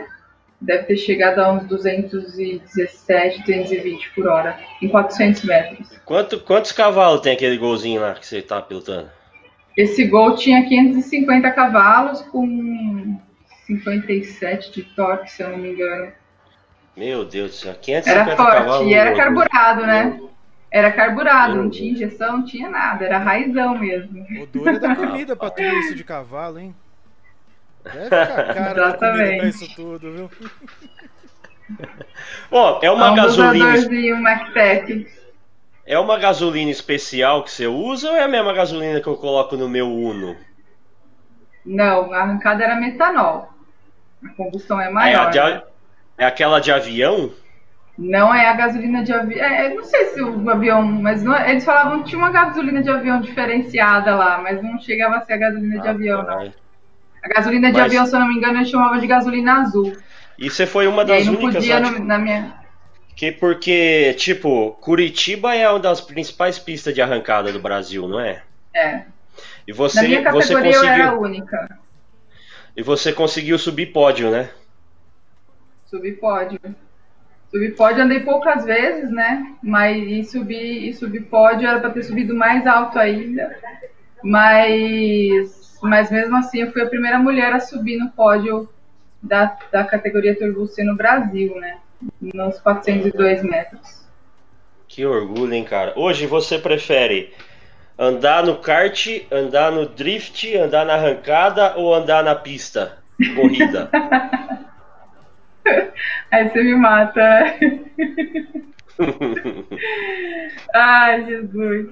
[0.60, 5.88] Deve ter chegado a uns 217, 220 por hora, em 400 metros.
[6.04, 9.08] Quanto, quantos cavalos tem aquele golzinho lá que você está pilotando?
[9.76, 13.18] Esse gol tinha 550 cavalos com
[13.66, 16.12] 57 de torque, se eu não me engano.
[16.96, 18.86] Meu Deus do céu, 550 Era forte, cavalos.
[18.88, 20.20] e era carburado, né?
[20.70, 24.24] Era carburado, não tinha injeção, não tinha nada, era raizão mesmo.
[24.40, 26.74] O duro é da comida pra tudo isso de cavalo, hein?
[27.82, 29.38] Deve ficar caro Exatamente.
[29.38, 30.30] pra isso tudo, viu?
[32.50, 33.74] Ó, é uma um gasolina.
[35.86, 39.56] É uma gasolina especial que você usa ou é a mesma gasolina que eu coloco
[39.56, 40.36] no meu Uno?
[41.64, 43.48] Não, a arrancada era metanol.
[44.24, 45.34] A combustão é maior.
[45.34, 45.62] É, né?
[46.18, 47.32] é aquela de avião?
[48.00, 49.44] Não é a gasolina de avião.
[49.44, 50.82] É, não sei se o avião.
[50.82, 55.16] Mas não, eles falavam que tinha uma gasolina de avião diferenciada lá, mas não chegava
[55.16, 56.52] a ser a gasolina ah, de avião, não.
[57.22, 57.84] A gasolina de mas...
[57.84, 59.92] avião, se eu não me engano, eles chamavam de gasolina azul.
[60.38, 61.56] E você foi uma das não únicas.
[61.56, 62.54] Podia no, na minha...
[63.14, 68.42] Que porque, tipo, Curitiba é uma das principais pistas de arrancada do Brasil, não é?
[68.74, 69.02] É.
[69.68, 70.82] E você, na minha categoria você conseguiu...
[70.82, 71.78] eu era a única.
[72.74, 74.48] E você conseguiu subir pódio, né?
[75.84, 76.58] Subir pódio.
[77.50, 79.54] Subir pódio andei poucas vezes, né?
[79.62, 83.56] Mas e subir, e subir pódio era para ter subido mais alto ainda.
[84.22, 88.68] Mas, mas mesmo assim, eu fui a primeira mulher a subir no pódio
[89.20, 91.78] da, da categoria Turbo C no Brasil, né?
[92.20, 94.06] Nos 402 metros.
[94.86, 95.92] Que orgulho, hein, cara?
[95.96, 97.32] Hoje você prefere
[97.98, 102.98] andar no kart, andar no drift, andar na arrancada ou andar na pista?
[103.34, 103.90] Corrida.
[106.30, 107.20] Aí você me mata.
[110.74, 111.88] Ai, Jesus.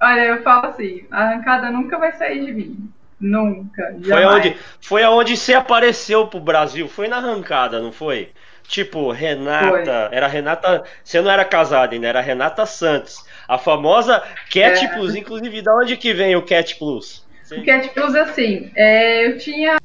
[0.00, 2.90] Olha, eu falo assim, a arrancada nunca vai sair de mim.
[3.18, 3.96] Nunca.
[4.04, 6.86] Foi aonde, foi aonde você apareceu pro Brasil.
[6.86, 8.30] Foi na arrancada, não foi?
[8.68, 10.08] Tipo, Renata.
[10.08, 10.16] Foi.
[10.16, 10.84] Era Renata.
[11.02, 13.24] Você não era casada ainda, era Renata Santos.
[13.48, 14.88] A famosa Cat é.
[14.88, 15.14] Plus.
[15.14, 17.24] Inclusive, da onde que vem o Cat Plus?
[17.50, 19.76] O Cat Plus, assim, é, eu tinha,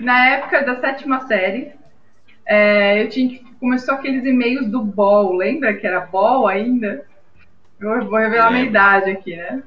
[0.00, 1.72] na época da sétima série,
[2.46, 3.44] é, eu tinha que.
[3.58, 7.06] Começou aqueles e-mails do Ball, lembra que era Ball ainda?
[7.80, 9.62] Eu vou revelar a minha idade aqui, né?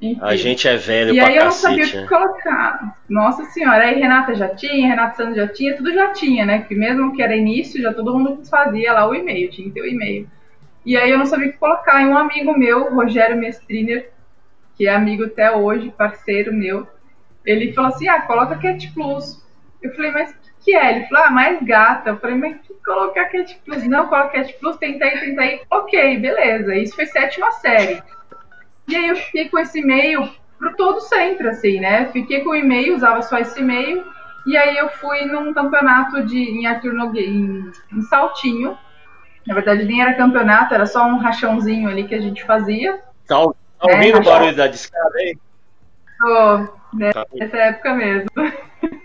[0.00, 0.20] Enfim.
[0.22, 2.06] A gente é velho e aí eu não sabia o que né?
[2.06, 2.98] colocar.
[3.08, 6.60] Nossa senhora, aí Renata já tinha, Renata Santos já tinha, tudo já tinha, né?
[6.60, 9.82] Porque mesmo que era início, já todo mundo fazia lá o e-mail, tinha que ter
[9.82, 10.26] o e-mail.
[10.86, 12.02] E aí eu não sabia o que colocar.
[12.02, 14.10] E um amigo meu, Rogério Mestriner,
[14.76, 16.86] que é amigo até hoje, parceiro meu,
[17.44, 19.44] ele falou assim: ah, coloca Cat Plus.
[19.82, 20.96] Eu falei, mas que é?
[20.96, 22.10] Ele falou, ah, mais gata.
[22.10, 23.84] Eu falei, mas que colocar Cat Plus?
[23.84, 25.62] Não, coloca Cat Plus, tentei, tentei.
[25.70, 26.74] Ok, beleza.
[26.74, 28.02] Isso foi sétima série.
[28.88, 30.28] E aí eu fiquei com esse e-mail
[30.58, 32.06] pro todo sempre, assim, né?
[32.12, 34.04] Fiquei com o e-mail, usava só esse e-mail.
[34.46, 38.76] E aí eu fui num campeonato de, em Arthur Nogueira, em, em Saltinho.
[39.46, 43.00] Na verdade, nem era campeonato, era só um rachãozinho ali que a gente fazia.
[43.26, 45.38] Tá, tá ouvindo é, o barulho da discada aí?
[46.18, 46.58] Tô,
[46.96, 48.28] né, nessa época mesmo.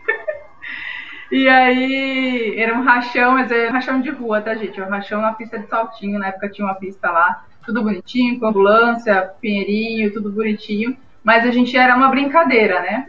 [1.32, 4.80] E aí, era um rachão, mas era um rachão de rua, tá, gente?
[4.80, 6.20] Um rachão na pista de saltinho.
[6.20, 10.96] Na época tinha uma pista lá, tudo bonitinho, com ambulância, pinheirinho, tudo bonitinho.
[11.24, 13.08] Mas a gente era uma brincadeira, né?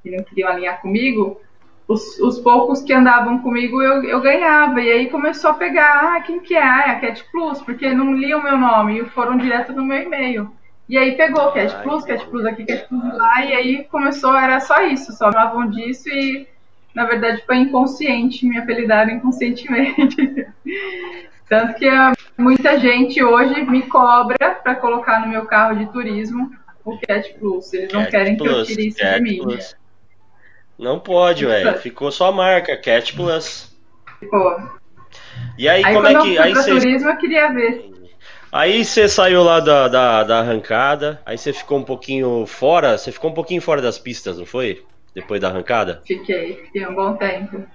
[0.04, 1.40] e não queriam alinhar comigo
[1.88, 4.82] os, os, poucos que andavam comigo eu, eu ganhava.
[4.82, 6.64] E aí começou a pegar, ah, quem que é?
[6.64, 9.86] Ah, é a Cat Plus, porque não liam o meu nome e foram direto no
[9.86, 10.52] meu e-mail.
[10.90, 14.60] E aí pegou Cat Plus, Cat Plus aqui, Cat Plus lá, e aí começou, era
[14.60, 16.48] só isso, só falavam disso e
[16.96, 20.48] na verdade foi inconsciente, me apelidaram inconscientemente.
[21.48, 26.50] Tanto que ah, muita gente hoje me cobra para colocar no meu carro de turismo
[26.84, 27.72] o Cat Plus.
[27.74, 29.38] Eles não querem Plus, que eu tire isso Cat de mim.
[29.44, 29.76] Plus.
[30.80, 31.78] Não pode, velho.
[31.78, 33.76] Ficou só a marca, Cat Plus.
[34.20, 34.58] Ficou.
[35.58, 36.38] E aí, aí como é que.
[36.38, 36.72] aí você...
[36.72, 37.92] turismo, eu queria ver.
[38.52, 43.12] Aí você saiu lá da, da, da, arrancada, aí você ficou um pouquinho fora, você
[43.12, 44.82] ficou um pouquinho fora das pistas, não foi?
[45.16, 46.02] Depois da arrancada?
[46.06, 47.66] Fiquei, fiquei um bom tempo.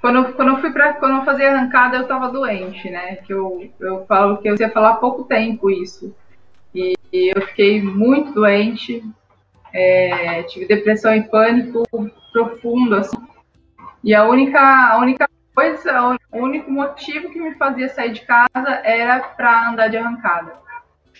[0.00, 0.94] Quando, quando eu fui pra.
[0.94, 3.16] Quando eu fazia arrancada, eu tava doente, né?
[3.16, 6.16] Que eu, eu falo que eu ia falar há pouco tempo isso.
[6.74, 9.04] E, e eu fiquei muito doente,
[9.72, 11.82] é, tive depressão e pânico
[12.32, 13.18] profundo, assim.
[14.02, 18.70] E a única, a única coisa, o único motivo que me fazia sair de casa
[18.82, 20.54] era para andar de arrancada.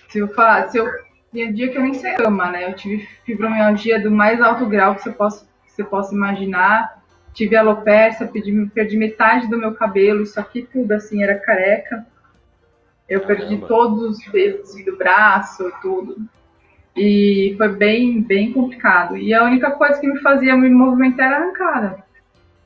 [0.08, 0.88] Se eu falar, se eu
[1.30, 2.66] tinha dia que eu nem sei cama, né?
[2.66, 5.46] Eu tive fibromialgia do mais alto grau que você possa,
[5.82, 7.00] você possa imaginar.
[7.32, 12.06] Tive alopecia, perdi, perdi metade do meu cabelo, isso aqui tudo assim era careca.
[13.08, 13.66] Eu perdi Caramba.
[13.66, 16.16] todos os dedos do braço, tudo.
[16.96, 19.16] E foi bem, bem complicado.
[19.16, 22.04] E a única coisa que me fazia me movimentar era arrancada.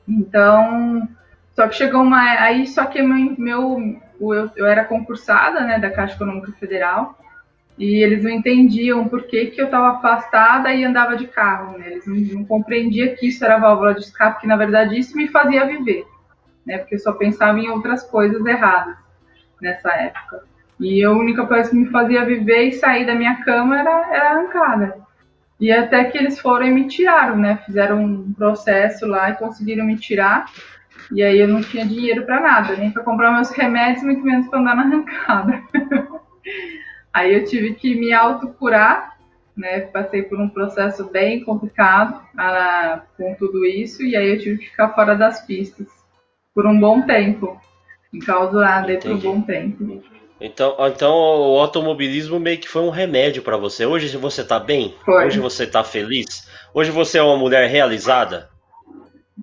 [0.07, 1.07] Então,
[1.55, 2.21] só que chegou uma.
[2.41, 7.17] Aí, só que meu, meu eu, eu era concursada né, da Caixa Econômica Federal
[7.77, 11.77] e eles não entendiam por que, que eu estava afastada e andava de carro.
[11.77, 11.91] Né?
[11.91, 15.27] Eles não, não compreendiam que isso era válvula de escape, que na verdade isso me
[15.27, 16.05] fazia viver,
[16.65, 16.77] né?
[16.77, 18.95] porque eu só pensava em outras coisas erradas
[19.61, 20.43] nessa época.
[20.79, 24.29] E a única coisa que me fazia viver e sair da minha cama era, era
[24.31, 25.05] arrancada.
[25.59, 27.61] E até que eles foram e me tiraram, né?
[27.65, 30.45] Fizeram um processo lá e conseguiram me tirar.
[31.13, 34.47] E aí eu não tinha dinheiro para nada, nem para comprar meus remédios, muito menos
[34.47, 35.61] para andar na arrancada.
[37.15, 39.17] aí eu tive que me autocurar,
[39.55, 39.79] né?
[39.79, 44.69] Passei por um processo bem complicado ah, com tudo isso, e aí eu tive que
[44.69, 45.87] ficar fora das pistas
[46.53, 47.57] por um bom tempo,
[48.13, 50.03] enclausurada por um bom tempo.
[50.41, 53.85] Então, então o automobilismo meio que foi um remédio para você.
[53.85, 54.93] Hoje você tá bem?
[55.05, 55.25] Foi.
[55.25, 56.49] Hoje você tá feliz?
[56.73, 58.49] Hoje você é uma mulher realizada?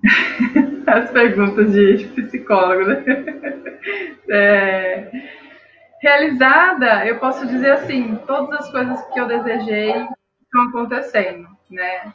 [0.85, 3.03] As perguntas de psicólogo, né?
[4.29, 5.11] É...
[6.03, 9.91] Realizada, eu posso dizer assim, todas as coisas que eu desejei
[10.43, 12.13] estão acontecendo, né?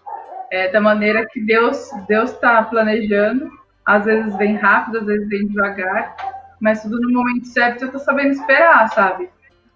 [0.51, 3.51] É, da maneira que Deus Deus está planejando.
[3.85, 6.15] Às vezes vem rápido, às vezes vem devagar
[6.61, 9.31] mas tudo no momento certo eu tô sabendo esperar, sabe?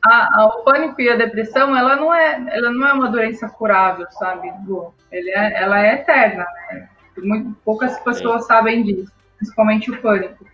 [0.04, 3.48] A, a, o pânico e a depressão, ela não é, ela não é uma doença
[3.48, 4.52] curável, sabe?
[5.12, 6.88] Ele é, ela é eterna, né?
[7.18, 8.48] Muito, poucas pessoas Sim.
[8.48, 10.44] sabem disso, principalmente o pânico.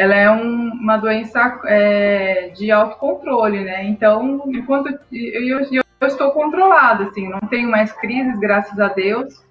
[0.00, 3.84] Ela é um, uma doença é, de autocontrole, né?
[3.84, 9.44] Então, enquanto eu, eu, eu estou controlada, assim, não tenho mais crises, graças a Deus.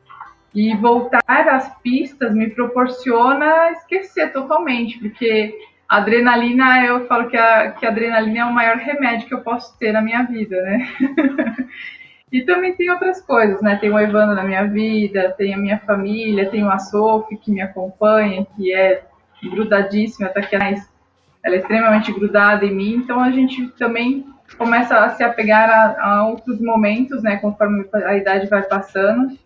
[0.55, 5.55] E voltar às pistas me proporciona esquecer totalmente, porque
[5.87, 9.77] adrenalina, eu falo que a, que a adrenalina é o maior remédio que eu posso
[9.77, 10.87] ter na minha vida, né?
[12.33, 13.75] e também tem outras coisas, né?
[13.75, 17.61] Tem o Evandro na minha vida, tem a minha família, tem a Sophie que me
[17.61, 19.03] acompanha, que é
[19.47, 24.25] grudadíssima, até que ela é extremamente grudada em mim, então a gente também
[24.57, 27.37] começa a se apegar a, a outros momentos, né?
[27.37, 29.37] Conforme a idade vai passando,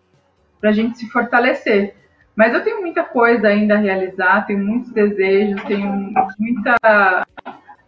[0.60, 1.94] para a gente se fortalecer.
[2.34, 7.26] Mas eu tenho muita coisa ainda a realizar, tenho muitos desejos, tenho muita.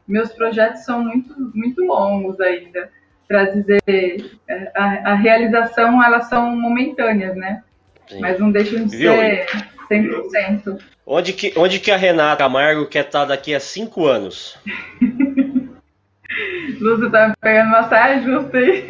[0.06, 2.90] Meus projetos são muito, muito longos ainda.
[3.26, 4.38] Para dizer,
[4.76, 7.64] a, a, realização, elas são momentâneas, né?
[8.06, 8.20] Sim.
[8.20, 9.12] Mas não deixam de Viu?
[9.12, 9.46] ser
[9.90, 10.80] 100%.
[11.08, 14.58] Onde que, onde que a Renata Camargo quer estar daqui a cinco anos?
[16.80, 18.84] Lúcio tá pegando uma saia justa aí.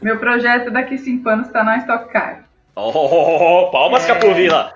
[0.00, 2.44] Meu projeto daqui a cinco anos está na Stock Car.
[2.74, 4.14] Oh, palmas, é.
[4.14, 4.72] Capovila!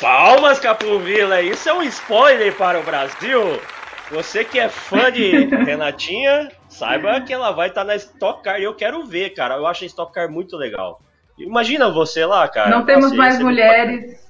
[0.00, 1.40] Palmas, Capovila!
[1.40, 3.60] Isso é um spoiler para o Brasil!
[4.10, 8.58] Você que é fã de Renatinha, saiba que ela vai estar tá na Stock Car.
[8.58, 9.54] E eu quero ver, cara.
[9.54, 11.00] Eu acho a Stock Car muito legal.
[11.38, 12.70] Imagina você lá, cara.
[12.70, 14.29] Não temos mais mulheres.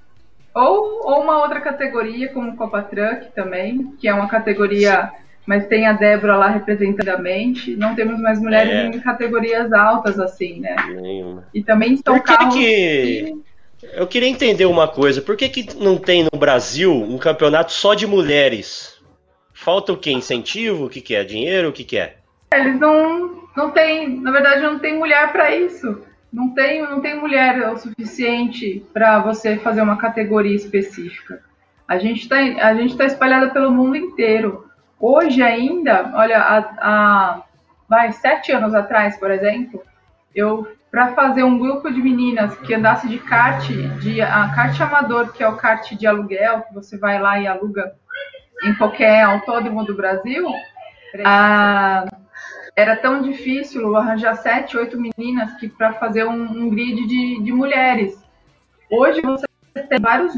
[0.55, 5.11] Ou, ou uma outra categoria, como Copa Truck também, que é uma categoria
[5.47, 7.75] mas tem a Débora lá representadamente.
[7.75, 8.87] Não temos mais mulheres É.
[8.87, 10.77] em categorias altas assim, né?
[11.01, 11.45] Nenhuma.
[11.53, 13.35] E também são Por que carros que...
[13.95, 15.21] Eu queria entender uma coisa.
[15.23, 19.01] Por que, que não tem no Brasil um campeonato só de mulheres?
[19.53, 20.13] Falta o quê?
[20.13, 20.85] Incentivo?
[20.85, 21.25] O que, que é?
[21.25, 21.71] Dinheiro?
[21.71, 22.17] O que, que é?
[22.55, 26.03] Eles não, não tem, na verdade, não tem mulher para isso.
[26.33, 31.43] Não tem, não tem mulher o suficiente para você fazer uma categoria específica.
[31.89, 32.37] A gente está
[32.97, 34.71] tá espalhada pelo mundo inteiro.
[34.99, 37.43] Hoje ainda, olha, a-
[37.89, 39.83] vai sete anos atrás, por exemplo,
[40.35, 43.65] eu para fazer um grupo de meninas que andasse de kart,
[44.01, 47.47] de a kart amador, que é o kart de aluguel, que você vai lá e
[47.47, 47.93] aluga
[48.65, 50.47] em qualquer autódromo do Brasil,
[51.25, 52.07] a,
[52.81, 57.53] era tão difícil arranjar sete, oito meninas que para fazer um, um grid de, de
[57.53, 58.19] mulheres.
[58.91, 59.47] Hoje você
[59.89, 60.35] tem vários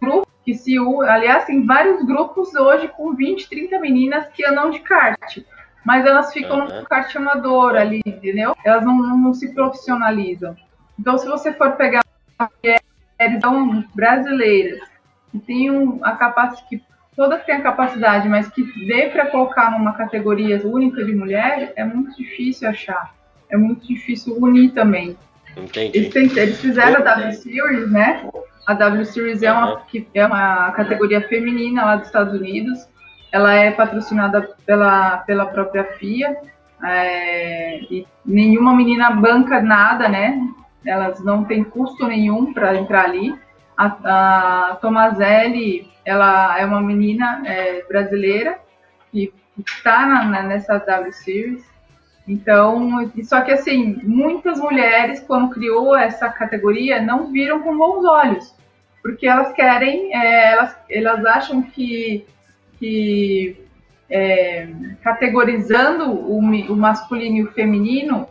[0.00, 0.76] grupos que se
[1.06, 5.38] aliás, tem vários grupos hoje com 20, 30 meninas que andam de kart.
[5.84, 6.80] Mas elas ficam Aham.
[6.80, 8.56] no kart amador ali, entendeu?
[8.64, 10.56] Elas não, não, não se profissionalizam.
[10.98, 12.02] Então, se você for pegar
[12.62, 12.82] mulheres
[13.94, 14.80] brasileiras
[15.30, 16.82] que tenham a capacidade, que
[17.16, 21.84] todas têm a capacidade, mas que dê para colocar numa categoria única de mulher, é
[21.84, 23.14] muito difícil achar.
[23.50, 25.16] É muito difícil unir também.
[25.56, 25.96] Entendi.
[25.96, 28.28] Eles, têm- eles fizeram a W Series, né?
[28.66, 32.88] A W Series é uma, que é uma categoria feminina lá dos Estados Unidos.
[33.30, 36.36] Ela é patrocinada pela, pela própria FIA.
[36.82, 40.40] é, e nenhuma menina banca nada, né?
[40.84, 43.34] Elas não têm custo nenhum para entrar ali.
[43.76, 48.58] A, a Tomazelli, ela é uma menina é, brasileira
[49.10, 49.32] que
[49.66, 51.64] está nessa W Series.
[52.26, 58.54] Então, só que assim, muitas mulheres, quando criou essa categoria, não viram com bons olhos,
[59.02, 62.26] porque elas querem, é, elas, elas acham que,
[62.78, 63.62] que
[64.08, 64.68] é,
[65.02, 68.26] categorizando o, o masculino e o feminino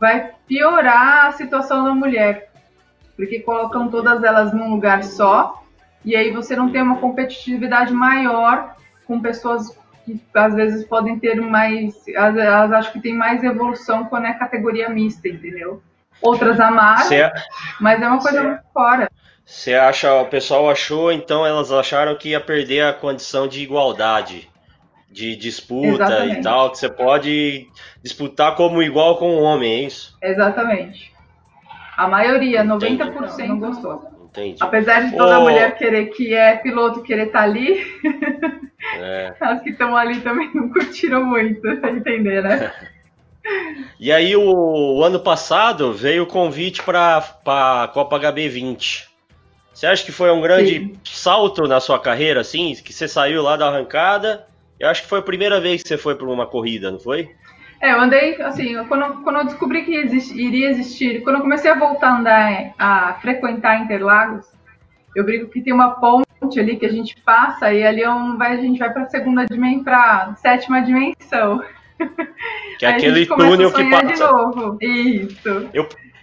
[0.00, 2.47] vai piorar a situação da mulher,
[3.18, 5.60] porque colocam todas elas num lugar só,
[6.04, 11.34] e aí você não tem uma competitividade maior com pessoas que às vezes podem ter
[11.40, 12.06] mais.
[12.06, 15.82] Elas, acham que tem mais evolução quando é categoria mista, entendeu?
[16.22, 17.30] Outras amaram, Você
[17.80, 19.10] mas é uma coisa muito fora.
[19.44, 24.48] você acha, o pessoal achou, então elas acharam que ia perder a condição de igualdade,
[25.10, 26.38] de disputa Exatamente.
[26.38, 27.66] e tal, que você pode
[28.02, 30.16] disputar como igual com o homem, é isso?
[30.22, 31.17] Exatamente.
[31.98, 32.96] A maioria, Entendi.
[32.96, 34.02] 90% não gostou.
[34.30, 34.56] Entendi.
[34.60, 37.84] Apesar de toda mulher querer que é piloto querer estar ali,
[38.96, 39.34] É.
[39.40, 42.72] as que estão ali também não curtiram muito, pra entender, né?
[43.98, 49.06] E aí, o, o ano passado veio o convite para a Copa HB20.
[49.72, 51.00] Você acha que foi um grande Sim.
[51.02, 52.74] salto na sua carreira, assim?
[52.74, 54.46] Que você saiu lá da arrancada?
[54.78, 57.30] Eu acho que foi a primeira vez que você foi para uma corrida, não foi?
[57.80, 61.42] É, eu andei, assim, eu- quando, quando eu descobri que exist- iria existir, quando eu
[61.42, 64.46] comecei a voltar a andar, a frequentar Interlagos,
[65.14, 66.26] eu brinco que tem uma ponte
[66.58, 69.44] ali que a gente passa e ali é um, vai, a gente vai para segunda
[69.46, 71.62] dimensão, para sétima dimensão.
[72.78, 74.32] Que é aquele túnel que sonhar de passa.
[74.32, 74.78] novo.
[74.80, 75.68] Isso.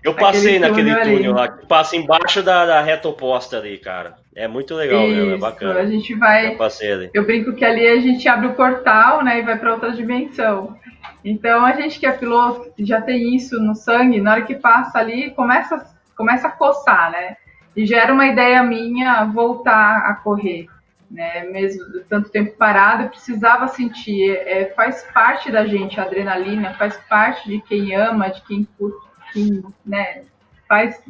[0.03, 1.27] Eu passei Aquele naquele túnel ali.
[1.29, 4.15] lá, que passa embaixo da, da reta oposta ali, cara.
[4.35, 5.39] É muito legal, mesmo, é Isso.
[5.41, 5.79] bacana.
[5.79, 6.47] A gente vai.
[6.53, 7.09] Eu passei.
[7.13, 10.77] Eu brinco que ali a gente abre o portal, né, e vai para outra dimensão.
[11.25, 14.99] Então a gente que é piloto, já tem isso no sangue, na hora que passa
[14.99, 15.83] ali, começa,
[16.15, 17.35] começa a coçar, né?
[17.75, 20.67] E gera uma ideia minha voltar a correr,
[21.09, 21.43] né?
[21.45, 24.35] Mesmo tanto tempo parado, precisava sentir.
[24.35, 29.07] É, faz parte da gente a adrenalina, faz parte de quem ama, de quem curte,
[29.33, 30.21] quem, né?
[30.69, 31.01] Faz,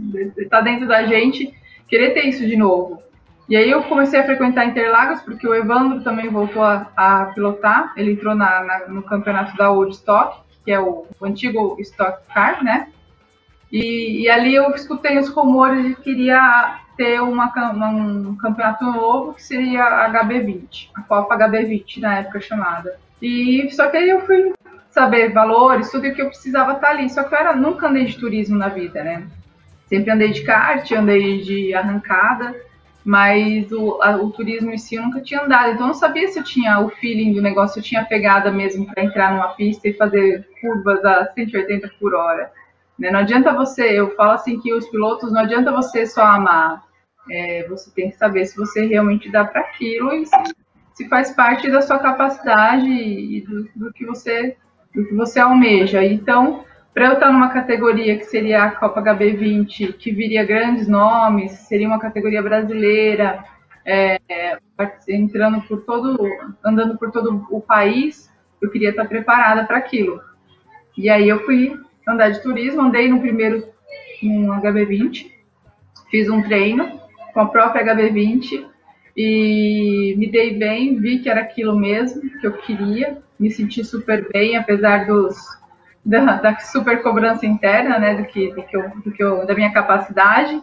[0.50, 1.54] tá dentro da gente
[1.90, 3.04] querer ter isso de novo.
[3.48, 7.94] E aí eu comecei a frequentar Interlagos, porque o Evandro também voltou a, a pilotar.
[7.96, 12.20] Ele entrou na, na- no campeonato da Old Stock, que é o, o antigo Stock
[12.34, 12.88] Car, né?
[13.72, 17.52] E, e ali eu escutei os rumores de que iria ter uma-
[17.90, 22.98] um campeonato novo, que seria a HB20, a Copa HB20 na época chamada.
[23.22, 24.54] E só que aí eu fui
[24.90, 27.10] saber valores, tudo o que eu precisava estar ali.
[27.10, 29.28] Só que eu era, nunca andei de turismo na vida, né?
[29.88, 32.56] Sempre andei de kart, andei de arrancada
[33.06, 36.28] mas o, a- o turismo em si eu nunca tinha andado, então eu não sabia
[36.28, 39.50] se eu tinha o feeling do negócio, se eu tinha pegada mesmo para entrar numa
[39.50, 42.52] pista e fazer curvas a 180 por hora.
[43.00, 43.12] né?
[43.12, 46.84] Não adianta você, eu falo assim que os pilotos, não adianta você só amar,
[47.30, 50.36] É, você tem que saber se você realmente dá para aquilo e se,
[50.94, 54.56] se faz parte da sua capacidade e do, do que você
[54.94, 56.04] do que você almeja.
[56.06, 56.64] Então,
[56.96, 61.90] para eu estar numa categoria que seria a Copa HB20, que viria grandes nomes, seria
[61.90, 63.44] uma categoria brasileira,
[63.86, 64.18] é,
[65.10, 66.18] entrando por todo,
[66.64, 70.22] andando por todo o país, eu queria estar preparada para aquilo.
[70.98, 71.78] E aí eu fui
[72.08, 73.68] andar de turismo, andei no primeiro
[74.24, 75.30] um HB20,
[76.10, 77.02] fiz um treino
[77.34, 78.66] com a própria HB20
[79.18, 84.30] e me dei bem, vi que era aquilo mesmo que eu queria, me senti super
[84.32, 85.36] bem, apesar dos
[86.06, 89.56] da, da super cobrança interna, né, do que, do que, eu, do que eu, da
[89.56, 90.62] minha capacidade.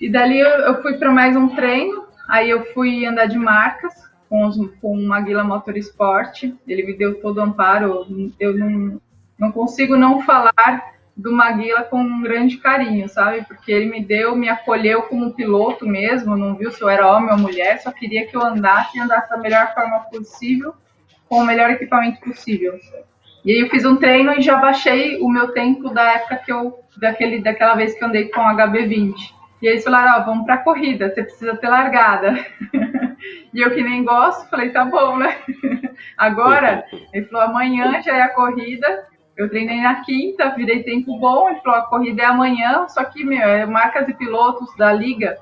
[0.00, 3.92] E dali eu, eu fui para mais um treino, aí eu fui andar de marcas
[4.28, 8.06] com, os, com o Maguila Motorsport, ele me deu todo o amparo,
[8.40, 9.00] eu não,
[9.38, 13.44] não consigo não falar do Maguila com um grande carinho, sabe?
[13.46, 17.30] Porque ele me deu, me acolheu como piloto mesmo, não viu se eu era homem
[17.30, 20.74] ou mulher, só queria que eu andasse e andasse da melhor forma possível,
[21.28, 22.80] com o melhor equipamento possível.
[23.44, 26.52] E aí eu fiz um treino e já baixei o meu tempo da época que
[26.52, 29.12] eu, daquele, daquela vez que eu andei com o HB20.
[29.60, 32.34] E aí eles falaram, ó, vamos pra corrida, você precisa ter largada.
[33.52, 35.36] e eu que nem gosto, falei, tá bom, né?
[36.16, 41.50] Agora, ele falou, amanhã já é a corrida, eu treinei na quinta, virei tempo bom,
[41.50, 45.36] ele falou, a corrida é amanhã, só que, meu, é marcas e pilotos da liga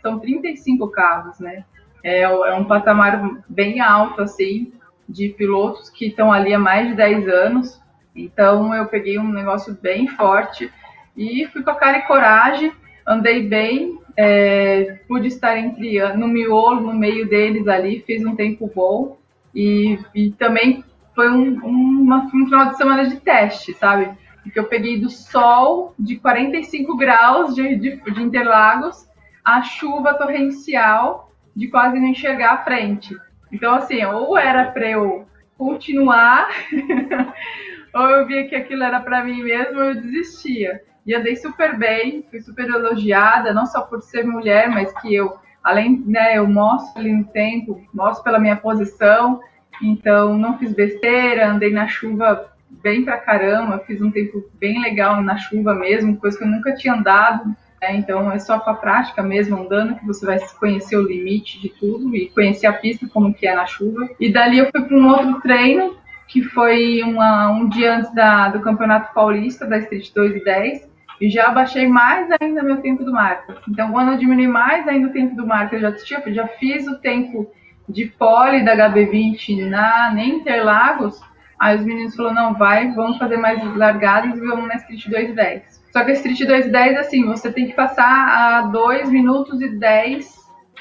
[0.00, 1.64] são 35 carros, né?
[2.04, 4.72] É, é um patamar bem alto, assim,
[5.08, 7.80] de pilotos que estão ali há mais de 10 anos.
[8.14, 10.70] Então eu peguei um negócio bem forte
[11.16, 12.72] e fui com a cara e coragem,
[13.06, 18.70] andei bem, é, pude estar entre no miolo, no meio deles ali, fiz um tempo
[18.74, 19.16] bom
[19.54, 20.84] e, e também
[21.14, 24.10] foi um, uma, um final de semana de teste, sabe?
[24.42, 29.08] Porque eu peguei do sol de 45 graus de, de, de Interlagos
[29.44, 33.16] a chuva torrencial de quase não enxergar a frente.
[33.50, 35.26] Então, assim, ou era para eu
[35.56, 36.48] continuar,
[37.94, 40.82] ou eu via que aquilo era para mim mesmo, eu desistia.
[41.04, 45.38] E andei super bem, fui super elogiada, não só por ser mulher, mas que eu,
[45.64, 49.40] além, né, eu mostro ali no tempo, mostro pela minha posição,
[49.82, 55.22] então não fiz besteira, andei na chuva bem pra caramba, fiz um tempo bem legal
[55.22, 58.74] na chuva mesmo, coisa que eu nunca tinha andado, é, então é só com a
[58.74, 63.08] prática mesmo, andando, que você vai conhecer o limite de tudo e conhecer a pista
[63.08, 64.08] como que é na chuva.
[64.18, 68.48] E dali eu fui para um outro treino, que foi uma, um dia antes da,
[68.48, 70.88] do Campeonato Paulista, da Street 2 e 10,
[71.20, 73.54] e já baixei mais ainda meu tempo do marco.
[73.68, 76.86] Então, quando eu diminui mais ainda o tempo do marco, eu já, tinha, já fiz
[76.86, 77.50] o tempo
[77.88, 81.20] de pole da HB20 na, na Interlagos,
[81.58, 85.30] aí os meninos falaram, não, vai, vamos fazer mais largadas e vamos na Street 2
[85.30, 85.77] e 10.
[85.98, 90.32] Só que a Street 210, assim, você tem que passar a 2 minutos e 10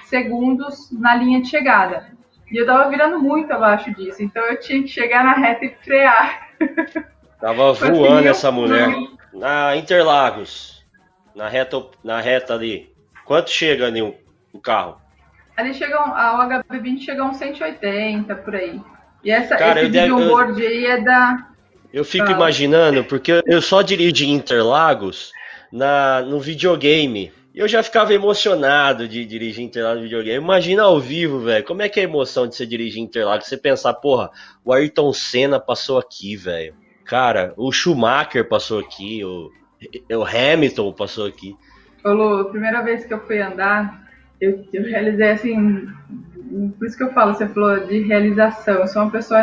[0.06, 2.12] segundos na linha de chegada.
[2.52, 5.76] E eu tava virando muito abaixo disso, então eu tinha que chegar na reta e
[5.84, 6.50] frear.
[7.42, 8.96] Tava voando assim, essa mulher.
[9.34, 10.86] Na Interlagos,
[11.36, 12.92] na reta, na reta ali.
[13.26, 14.16] Quanto chega ali o,
[14.54, 15.02] o carro?
[15.56, 18.80] Ali chega, a HB20 chega a uns 180 por aí.
[19.24, 21.48] E essa, Cara, esse vídeo board aí é da,
[21.92, 25.32] eu fico imaginando, porque eu só dirigi Interlagos
[25.72, 27.32] na, no videogame.
[27.56, 30.44] Eu já ficava emocionado de dirigir Interlagos no videogame.
[30.44, 31.66] Imagina ao vivo, velho.
[31.66, 33.48] Como é que é a emoção de você dirigir Interlagos?
[33.48, 34.30] Você pensar, porra,
[34.64, 36.76] o Ayrton Senna passou aqui, velho.
[37.04, 39.50] Cara, o Schumacher passou aqui, o,
[40.12, 41.56] o Hamilton passou aqui.
[42.04, 44.08] Falou, a primeira vez que eu fui andar,
[44.40, 45.88] eu, eu realizei assim.
[46.78, 48.76] Por isso que eu falo, você falou de realização.
[48.76, 49.42] Eu sou uma pessoa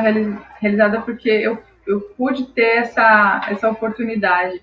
[0.60, 4.62] realizada porque eu eu pude ter essa, essa oportunidade.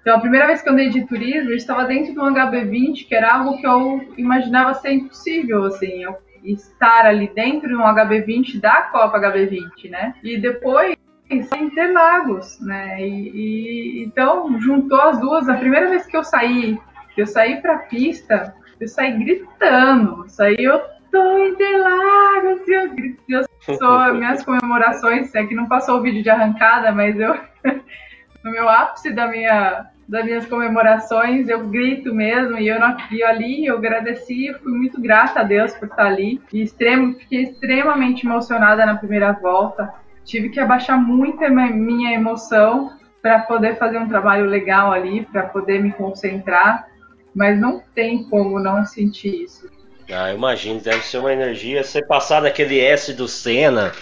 [0.00, 3.06] Então, a primeira vez que eu andei de turismo, eu estava dentro de um HB20,
[3.06, 7.80] que era algo que eu imaginava ser impossível, assim, eu estar ali dentro de um
[7.80, 10.14] HB20 da Copa HB20, né?
[10.22, 10.96] E depois
[11.30, 13.00] Interlagos, né?
[13.00, 15.48] E, e, então juntou as duas.
[15.48, 16.78] A primeira vez que eu saí,
[17.14, 20.80] que eu saí para a pista, eu saí gritando, saí eu
[21.12, 22.94] tô Interlagos, eu
[23.28, 27.34] eu sou minhas comemorações, é que não passou o vídeo de arrancada, mas eu
[28.44, 33.28] no meu ápice da minha das minhas comemorações, eu grito mesmo, e eu, não, eu
[33.28, 38.26] ali, eu agradeci, fui muito grata a Deus por estar ali, e extremo, fiquei extremamente
[38.26, 39.92] emocionada na primeira volta,
[40.24, 42.90] tive que abaixar muito a minha emoção
[43.20, 46.88] para poder fazer um trabalho legal ali, para poder me concentrar,
[47.34, 49.68] mas não tem como não sentir isso.
[50.10, 51.84] Ah, imagino, deve ser uma energia.
[51.84, 53.92] Você passar daquele S do Senna.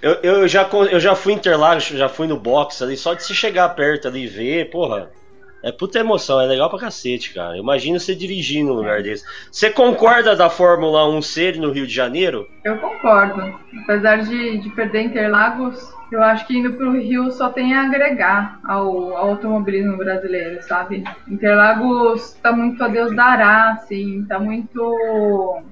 [0.00, 3.34] Eu, eu, já, eu já fui Interlagos, já fui no box ali, só de se
[3.34, 5.10] chegar perto ali e ver, porra.
[5.62, 7.56] É puta emoção, é legal pra cacete, cara.
[7.56, 9.24] Imagina você dirigindo num lugar desse.
[9.50, 12.48] Você concorda da Fórmula 1 ser no Rio de Janeiro?
[12.64, 13.54] Eu concordo.
[13.84, 18.58] Apesar de, de perder Interlagos, eu acho que indo pro Rio só tem a agregar
[18.64, 21.04] ao, ao automobilismo brasileiro, sabe?
[21.28, 25.62] Interlagos tá muito a Deus dará, assim, tá muito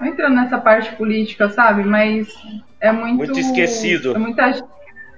[0.00, 1.84] não entrando nessa parte política, sabe?
[1.84, 2.28] Mas
[2.80, 3.16] é muito.
[3.16, 4.14] Muito esquecido.
[4.14, 4.68] É muita,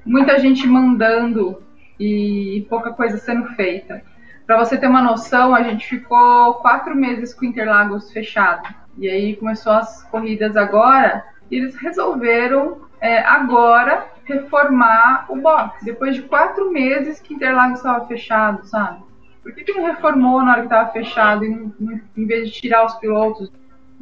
[0.04, 1.62] muita gente mandando
[1.98, 4.02] e pouca coisa sendo feita.
[4.46, 8.74] Para você ter uma noção, a gente ficou quatro meses com Interlagos fechado.
[8.98, 11.24] E aí começou as corridas agora.
[11.50, 15.84] E eles resolveram é, agora reformar o box.
[15.84, 19.02] Depois de quatro meses que Interlagos estava fechado, sabe?
[19.42, 21.72] Por que, que não reformou na hora que estava fechado, em,
[22.16, 23.52] em vez de tirar os pilotos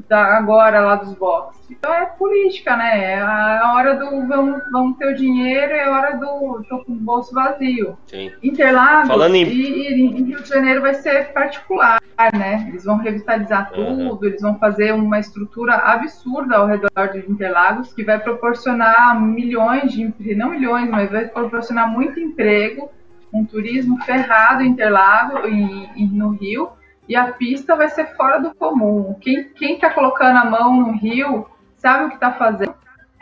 [0.08, 1.62] da, agora lá dos boxes.
[1.70, 3.12] Então é política, né?
[3.14, 6.92] É a hora do vamos, vamos ter o dinheiro, é a hora do tô com
[6.92, 7.96] o bolso vazio.
[8.06, 8.30] Sim.
[8.42, 9.44] Interlagos Falando em...
[9.44, 11.98] e, e em Rio de Janeiro vai ser particular,
[12.34, 12.66] né?
[12.68, 14.08] Eles vão revitalizar Uhum.
[14.10, 19.92] tudo, eles vão fazer uma estrutura absurda ao redor de Interlagos que vai proporcionar milhões
[19.92, 22.90] de não milhões, mas vai proporcionar muito emprego,
[23.32, 26.68] um turismo ferrado em Interlagos e, e no Rio
[27.12, 29.14] e a pista vai ser fora do comum.
[29.20, 31.46] Quem, quem tá colocando a mão no rio
[31.76, 32.74] sabe o que tá fazendo,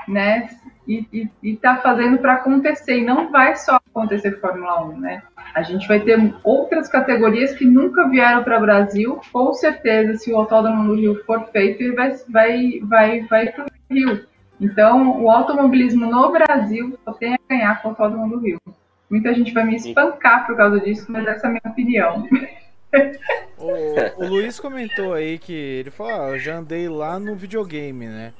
[0.06, 0.48] né?
[0.86, 2.98] E, e, e tá fazendo para acontecer.
[2.98, 5.24] E não vai só acontecer Fórmula 1, né?
[5.52, 9.20] A gente vai ter outras categorias que nunca vieram para o Brasil.
[9.32, 13.64] Com certeza, se o Autódromo do Rio for feito, ele vai, vai, vai, vai para
[13.64, 14.24] o Rio.
[14.60, 18.60] Então, o automobilismo no Brasil só tem a ganhar com o Autódromo do Rio.
[19.10, 22.28] Muita gente vai me espancar por causa disso, mas essa é a minha opinião.
[23.58, 28.06] O, o Luiz comentou aí que ele falou: ah, eu já andei lá no videogame,
[28.06, 28.32] né?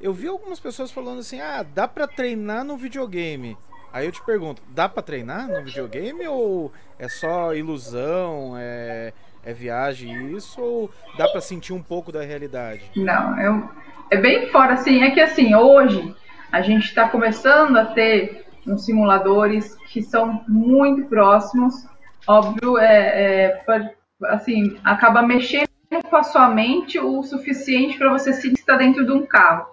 [0.00, 3.56] Eu vi algumas pessoas falando assim: ah, dá pra treinar no videogame.
[3.92, 9.12] Aí eu te pergunto: dá pra treinar no videogame ou é só ilusão, é,
[9.44, 10.60] é viagem isso?
[10.60, 12.90] Ou dá pra sentir um pouco da realidade?
[12.96, 13.70] Não, eu,
[14.10, 15.02] é bem fora, assim.
[15.02, 16.14] É que assim, hoje
[16.50, 21.86] a gente está começando a ter uns simuladores que são muito próximos.
[22.26, 23.90] Óbvio, é, é
[24.24, 25.68] assim, acaba mexendo
[26.08, 29.66] com a sua mente o suficiente para você se estar dentro de um carro.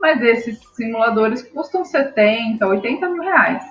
[0.00, 3.64] Mas esses simuladores custam 70, 80 mil reais.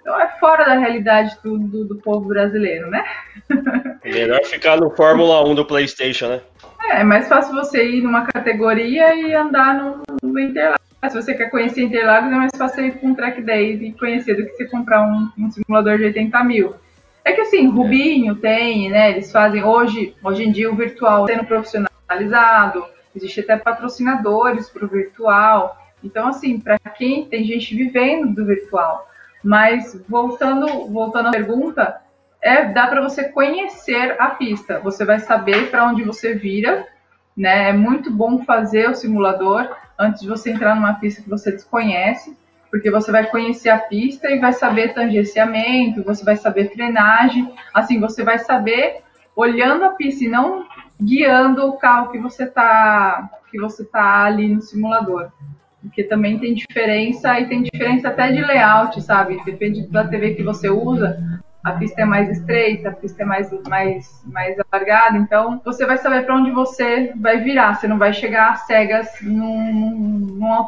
[0.00, 3.04] Então é fora da realidade do, do, do povo brasileiro, né?
[4.04, 6.40] Melhor ficar no Fórmula 1 do PlayStation, né?
[6.82, 10.80] É, é mais fácil você ir numa categoria e andar no, no Interlagos.
[11.08, 14.34] Se você quer conhecer Interlagos, é mais fácil ir com um track 10 e conhecer
[14.34, 16.74] do que você comprar um, um simulador de 80 mil.
[17.30, 19.10] É que assim, Rubinho tem, né?
[19.12, 24.88] Eles fazem hoje, hoje em dia o virtual sendo profissionalizado, existe até patrocinadores para o
[24.88, 25.78] virtual.
[26.02, 29.08] Então, assim, para quem tem gente vivendo do virtual.
[29.44, 32.00] Mas voltando, voltando à pergunta,
[32.42, 34.80] é dá para você conhecer a pista.
[34.80, 36.84] Você vai saber para onde você vira,
[37.36, 37.68] né?
[37.68, 42.36] É muito bom fazer o simulador antes de você entrar numa pista que você desconhece
[42.70, 47.98] porque você vai conhecer a pista e vai saber tangenciamento, você vai saber frenagem, assim,
[47.98, 49.02] você vai saber
[49.34, 50.66] olhando a pista e não
[51.00, 55.30] guiando o carro que você tá que você tá ali no simulador.
[55.82, 59.42] Porque também tem diferença e tem diferença até de layout, sabe?
[59.44, 61.18] Depende da TV que você usa.
[61.64, 65.98] A pista é mais estreita, a pista é mais, mais, mais alargada, então você vai
[65.98, 67.74] saber para onde você vai virar.
[67.74, 69.72] Você não vai chegar cegas num,
[70.38, 70.66] num.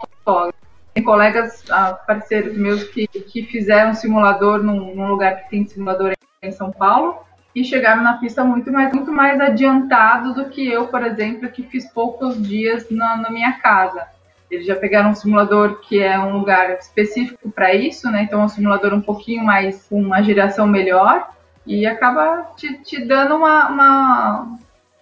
[0.94, 6.12] Tem colegas, ah, parceiros meus, que, que fizeram simulador num, num, lugar que tem simulador
[6.42, 7.16] em São Paulo
[7.54, 11.62] e chegaram na pista muito mais, muito mais adiantado do que eu, por exemplo, que
[11.62, 14.06] fiz poucos dias na, na minha casa.
[14.50, 18.24] Eles já pegaram um simulador que é um lugar específico para isso, né?
[18.24, 21.30] Então é um simulador um pouquinho mais, com uma geração melhor
[21.66, 24.58] e acaba te, te dando uma, uma,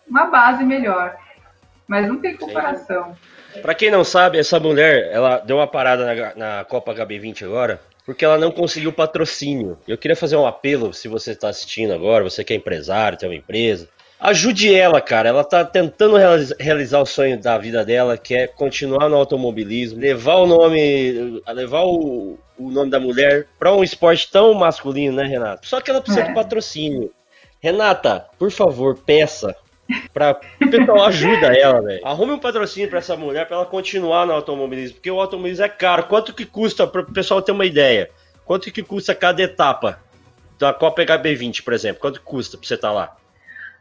[0.08, 1.16] uma base melhor.
[1.88, 3.16] Mas não tem comparação.
[3.62, 7.80] Para quem não sabe, essa mulher, ela deu uma parada na, na, Copa HB20 agora,
[8.06, 9.78] porque ela não conseguiu patrocínio.
[9.86, 13.28] Eu queria fazer um apelo, se você está assistindo agora, você que é empresário, tem
[13.28, 13.88] uma empresa,
[14.20, 15.30] ajude ela, cara.
[15.30, 16.16] Ela tá tentando
[16.58, 21.82] realizar o sonho da vida dela, que é continuar no automobilismo, levar o nome, levar
[21.84, 25.62] o, o nome da mulher para um esporte tão masculino, né, Renata?
[25.64, 26.28] Só que ela precisa é.
[26.28, 27.10] de patrocínio.
[27.60, 29.54] Renata, por favor, peça
[30.12, 32.06] Pra, o pessoal ajuda ela, velho.
[32.06, 34.96] Arrume um patrocínio pra essa mulher pra ela continuar no automobilismo.
[34.96, 36.04] Porque o automobilismo é caro.
[36.04, 38.10] Quanto que custa, para o pessoal ter uma ideia?
[38.44, 40.00] Quanto que custa cada etapa
[40.58, 42.00] da Copa HB20, por exemplo?
[42.00, 43.16] Quanto custa pra você estar tá lá?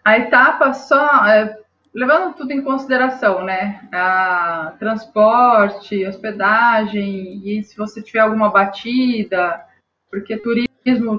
[0.06, 1.26] A etapa só.
[1.28, 1.58] É,
[1.94, 3.82] levando tudo em consideração, né?
[3.92, 9.66] A transporte, hospedagem, e se você tiver alguma batida,
[10.10, 10.69] porque turismo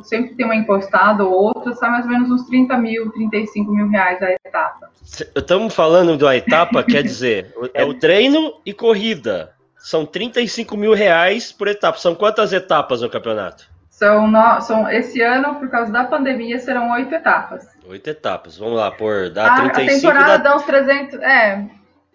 [0.03, 3.89] sempre tem uma encostada ou outra, sai mais ou menos uns 30 mil, 35 mil
[3.89, 4.91] reais a etapa.
[5.35, 9.53] Estamos falando da etapa, quer dizer, é o treino e corrida.
[9.79, 11.99] São 35 mil reais por etapa.
[11.99, 13.69] São quantas etapas no campeonato?
[13.89, 17.69] São, no, são esse ano, por causa da pandemia, serão oito etapas.
[17.87, 18.57] Oito etapas.
[18.57, 20.51] Vamos lá, por dá a, 35 A temporada dá...
[20.51, 21.21] dá uns 300.
[21.21, 21.67] É,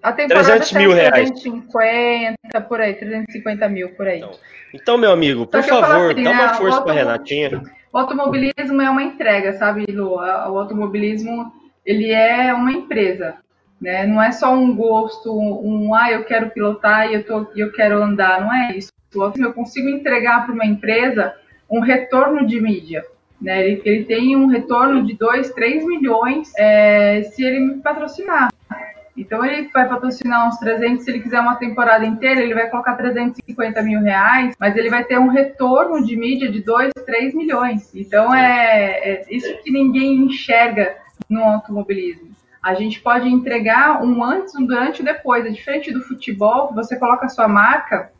[0.01, 1.31] A temporada 300 tá mil em reais.
[1.31, 4.17] 350, por aí, 350 mil por aí.
[4.17, 4.31] Então,
[4.81, 7.61] Então, meu amigo, por favor, assim, dá uma força o pra automo- Renatinha.
[7.93, 10.19] O automobilismo é uma entrega, sabe, Lu?
[10.19, 11.51] A- O automobilismo,
[11.85, 13.35] ele é uma empresa,
[13.79, 14.05] né?
[14.05, 18.01] Não é só um gosto, um, ah, eu quero pilotar e eu, tô, eu quero
[18.03, 18.89] andar, não é isso.
[19.37, 21.33] Eu consigo entregar para uma empresa
[21.71, 23.03] um retorno de mídia,
[23.41, 23.65] né?
[23.65, 28.49] Ele, ele tem um retorno de 2, 3 milhões é, se ele me patrocinar.
[29.17, 32.95] Então ele vai patrocinar uns 300, se ele quiser uma temporada inteira, ele vai colocar
[32.95, 37.95] 350 mil reais, mas ele vai ter um retorno de mídia de 2, 3 milhões.
[37.95, 40.97] Então é, é isso que ninguém enxerga
[41.29, 42.35] no automobilismo.
[42.61, 45.45] A gente pode entregar um antes, um durante e um depois.
[45.45, 48.11] É diferente do futebol, você coloca a sua marca,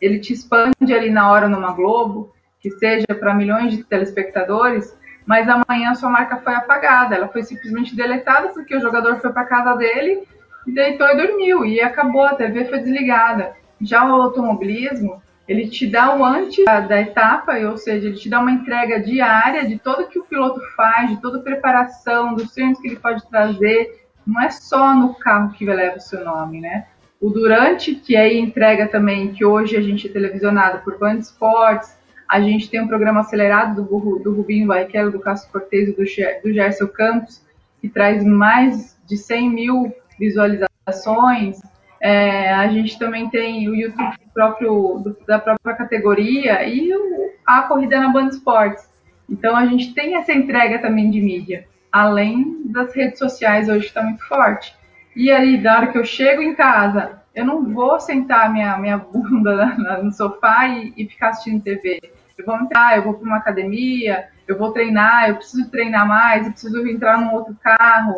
[0.00, 5.48] ele te expande ali na hora numa Globo, que seja para milhões de telespectadores, mas
[5.48, 7.14] amanhã a sua marca foi apagada.
[7.14, 10.26] Ela foi simplesmente deletada porque o jogador foi para casa dele
[10.66, 13.54] e deitou e dormiu e acabou, a TV foi desligada.
[13.80, 18.28] Já o automobilismo, ele te dá o antes da, da etapa, ou seja, ele te
[18.28, 22.52] dá uma entrega diária de tudo que o piloto faz, de toda a preparação, dos
[22.52, 24.06] treinos que ele pode trazer.
[24.26, 26.86] Não é só no carro que leva o seu nome, né?
[27.20, 31.96] O durante, que aí entrega também, que hoje a gente é televisionado por Band Esportes,
[32.28, 36.02] a gente tem um programa acelerado do, do Rubinho Barrichello, do Cássio Cortez e do,
[36.42, 37.42] do Gerson Campos,
[37.80, 41.60] que traz mais de 100 mil visualizações.
[42.00, 47.62] É, a gente também tem o YouTube próprio, do- da própria categoria e o- a
[47.62, 48.88] corrida na Band Esportes.
[49.30, 54.02] Então a gente tem essa entrega também de mídia, além das redes sociais hoje está
[54.02, 54.74] muito forte.
[55.16, 58.98] E aí, da hora que eu chego em casa, eu não vou sentar minha, minha
[59.12, 62.00] bunda na- na- no sofá e, e ficar assistindo TV.
[62.36, 66.44] Eu vou entrar, eu vou para uma academia, eu vou treinar, eu preciso treinar mais,
[66.46, 68.14] eu preciso entrar num outro carro.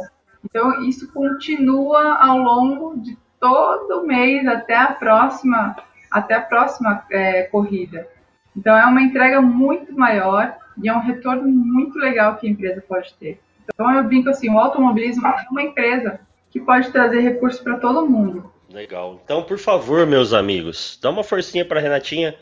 [0.48, 5.76] Então, isso continua ao longo de todo mês até a próxima,
[6.10, 8.08] até a próxima é, corrida.
[8.56, 12.82] Então, é uma entrega muito maior e é um retorno muito legal que a empresa
[12.86, 13.40] pode ter.
[13.72, 16.20] Então, eu brinco assim, o automobilismo é uma empresa
[16.50, 18.50] que pode trazer recursos para todo mundo.
[18.72, 19.20] Legal.
[19.24, 22.34] Então, por favor, meus amigos, dá uma forcinha pra Renatinha.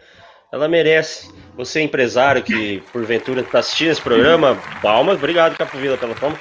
[0.52, 1.32] Ela merece.
[1.56, 5.16] Você, empresário que porventura está assistindo esse programa, palmas.
[5.16, 6.36] Obrigado, Capovila, pela palma.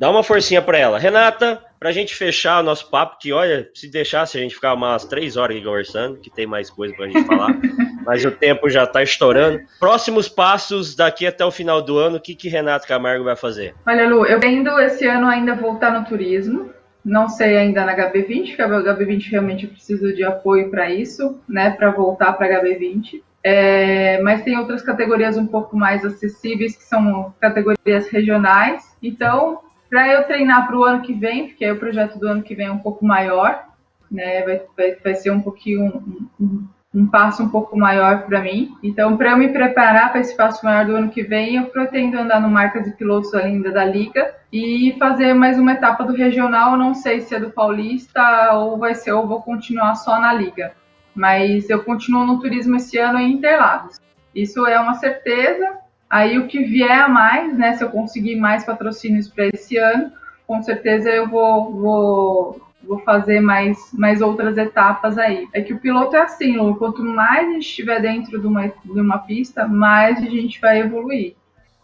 [0.00, 0.98] Dá uma forcinha pra ela.
[0.98, 5.04] Renata, pra gente fechar o nosso papo, que olha, se deixasse a gente ficar umas
[5.04, 7.54] três horas aqui conversando, que tem mais coisa pra gente falar,
[8.04, 9.60] mas o tempo já tá estourando.
[9.78, 13.74] Próximos passos daqui até o final do ano, o que, que Renato Camargo vai fazer?
[13.86, 16.70] Olha, Lu, eu tendo esse ano ainda voltar no turismo.
[17.04, 21.38] Não sei ainda na HB20, porque a HB20 realmente eu preciso de apoio para isso,
[21.46, 23.22] né, para voltar para a HB20.
[23.42, 28.96] É, mas tem outras categorias um pouco mais acessíveis, que são categorias regionais.
[29.02, 32.42] Então, para eu treinar para o ano que vem, porque aí o projeto do ano
[32.42, 33.64] que vem é um pouco maior,
[34.10, 38.40] né, vai, vai, vai ser um pouquinho um, um, um passo um pouco maior para
[38.40, 38.76] mim.
[38.82, 42.18] Então, para eu me preparar para esse passo maior do ano que vem, eu pretendo
[42.18, 46.76] andar no marcas e pilotos ainda da liga e fazer mais uma etapa do regional.
[46.76, 50.72] Não sei se é do Paulista ou vai ser ou vou continuar só na liga.
[51.14, 54.00] Mas eu continuo no turismo esse ano em Interlagos.
[54.34, 55.83] Isso é uma certeza.
[56.14, 57.74] Aí o que vier a mais, né?
[57.74, 60.12] Se eu conseguir mais patrocínios para esse ano,
[60.46, 65.48] com certeza eu vou, vou vou fazer mais, mais outras etapas aí.
[65.52, 68.68] É que o piloto é assim, Lu, quanto mais a gente estiver dentro de uma,
[68.68, 71.34] de uma pista, mais a gente vai evoluir.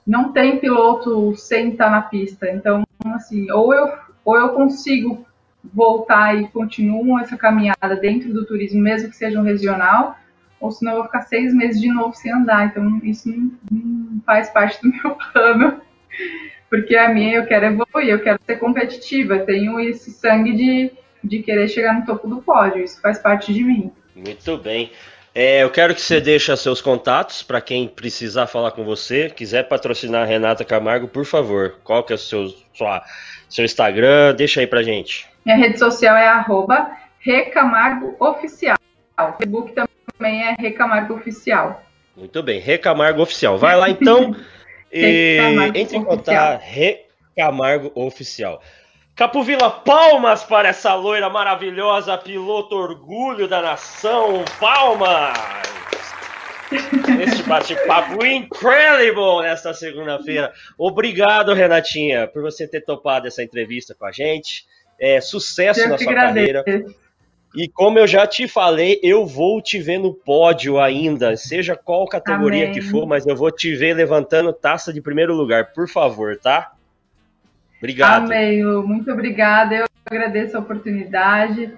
[0.07, 2.49] Não tem piloto sem estar na pista.
[2.53, 3.93] Então, assim, ou eu,
[4.24, 5.26] ou eu consigo
[5.74, 10.14] voltar e continuo essa caminhada dentro do turismo, mesmo que seja um regional,
[10.61, 12.67] ou senão eu vou ficar seis meses de novo sem andar.
[12.67, 15.81] Então, isso não, não faz parte do meu plano
[16.71, 20.93] porque a minha eu quero evoluir, eu quero ser competitiva, tenho esse sangue de,
[21.23, 23.91] de querer chegar no topo do pódio, isso faz parte de mim.
[24.15, 24.93] Muito bem.
[25.35, 29.69] É, eu quero que você deixe seus contatos para quem precisar falar com você, quiser
[29.69, 31.77] patrocinar a Renata Camargo, por favor.
[31.83, 33.03] Qual que é o seu, sua,
[33.49, 34.35] seu Instagram?
[34.35, 35.29] Deixa aí pra gente.
[35.45, 38.77] Minha rede social é arroba Recamargo Oficial.
[39.19, 39.89] O Facebook também
[40.29, 41.83] é Recamargo Oficial.
[42.16, 43.59] Muito bem, Recamargo Oficial.
[43.59, 44.35] Vai lá então.
[44.93, 45.39] E
[45.77, 48.61] entre em contato, Recamargo Oficial.
[49.14, 54.45] Capovila, palmas para essa loira maravilhosa, piloto orgulho da nação.
[54.59, 55.39] Palmas!
[57.16, 60.53] Neste bate-papo incredible nesta segunda-feira.
[60.79, 64.64] Obrigado, Renatinha, por você ter topado essa entrevista com a gente.
[64.99, 66.64] É, sucesso eu na sua agradeço.
[66.64, 66.95] carreira.
[67.55, 72.07] E como eu já te falei, eu vou te ver no pódio ainda, seja qual
[72.07, 72.75] categoria Amém.
[72.75, 76.73] que for, mas eu vou te ver levantando taça de primeiro lugar, por favor, tá?
[77.79, 78.27] Obrigado.
[78.27, 78.87] Amém, Lu.
[78.87, 79.75] Muito obrigada.
[79.75, 81.73] Eu agradeço a oportunidade,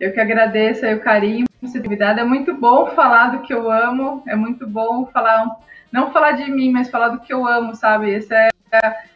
[0.00, 2.18] eu que agradeço aí o carinho, a possibilidade.
[2.18, 5.46] É muito bom falar do que eu amo, é muito bom falar,
[5.92, 8.12] não falar de mim, mas falar do que eu amo, sabe?
[8.12, 8.50] Essa é,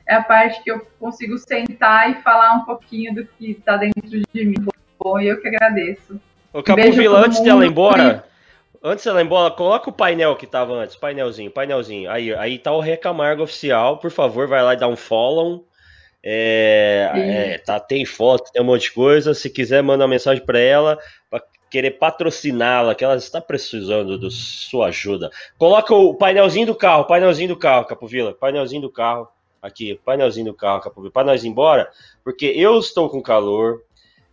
[0.06, 4.20] é a parte que eu consigo sentar e falar um pouquinho do que está dentro
[4.32, 4.66] de mim.
[4.98, 6.20] Bom, eu que agradeço.
[6.52, 8.24] Ô, Capovila, antes dela ir embora,
[8.82, 12.10] antes dela ir embora, coloca o painel que tava antes, painelzinho, painelzinho.
[12.10, 15.66] Aí, aí tá o Recamargo oficial, por favor, vai lá e dá um follow.
[16.28, 19.32] É, é, tá, tem foto, tem um monte de coisa.
[19.32, 20.98] Se quiser, manda uma mensagem para ela
[21.30, 25.30] para querer patrociná-la, que ela está precisando da sua ajuda.
[25.56, 29.28] Coloca o painelzinho do carro, painelzinho do carro, Capovila, painelzinho do carro.
[29.62, 31.90] Aqui, painelzinho do carro, Capovila, para nós ir embora,
[32.22, 33.82] porque eu estou com calor,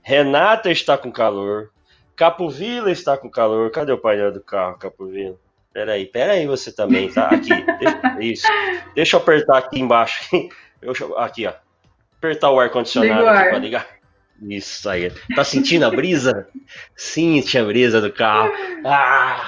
[0.04, 1.72] Renata está com calor,
[2.16, 3.72] Capovila está com calor.
[3.72, 5.36] Cadê o painel do carro, Capovila?
[5.74, 7.30] Peraí, peraí, você também, tá?
[7.30, 7.50] Aqui,
[7.80, 8.48] deixa, isso.
[8.94, 10.30] Deixa eu apertar aqui embaixo.
[10.84, 11.54] Eu, aqui, ó
[12.24, 13.86] apertar o ar-condicionado aqui pra ligar.
[14.42, 15.12] Isso aí.
[15.36, 16.48] Tá sentindo a brisa?
[16.96, 18.52] Sente a brisa do carro.
[18.86, 19.46] Ah.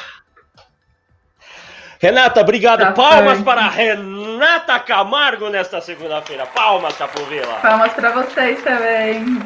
[2.00, 2.82] Renata, obrigado.
[2.82, 6.46] Tá Palmas para Renata Camargo nesta segunda-feira.
[6.46, 7.56] Palmas, Capovila.
[7.62, 9.40] Palmas para vocês também.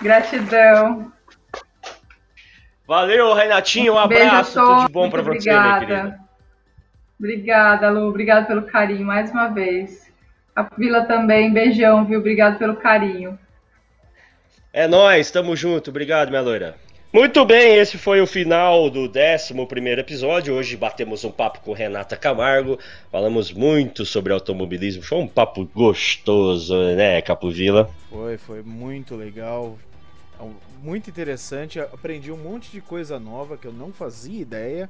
[0.00, 1.12] Gratidão.
[2.86, 3.94] Valeu, Renatinho.
[3.94, 4.58] Um abraço.
[4.58, 6.18] Tudo de bom para você, minha querida.
[7.18, 8.08] Obrigada, Lu.
[8.08, 10.10] Obrigada pelo carinho mais uma vez.
[10.54, 12.20] A Vila também, beijão, viu?
[12.20, 13.38] Obrigado pelo carinho.
[14.72, 15.90] É nós, tamo junto.
[15.90, 16.76] Obrigado, minha loira.
[17.12, 19.54] Muito bem, esse foi o final do 11
[19.98, 20.54] episódio.
[20.54, 22.78] Hoje batemos um papo com Renata Camargo,
[23.10, 25.02] falamos muito sobre automobilismo.
[25.02, 27.88] Foi um papo gostoso, né, Capovila?
[28.10, 29.78] Foi, foi muito legal,
[30.82, 31.80] muito interessante.
[31.80, 34.88] Aprendi um monte de coisa nova que eu não fazia ideia.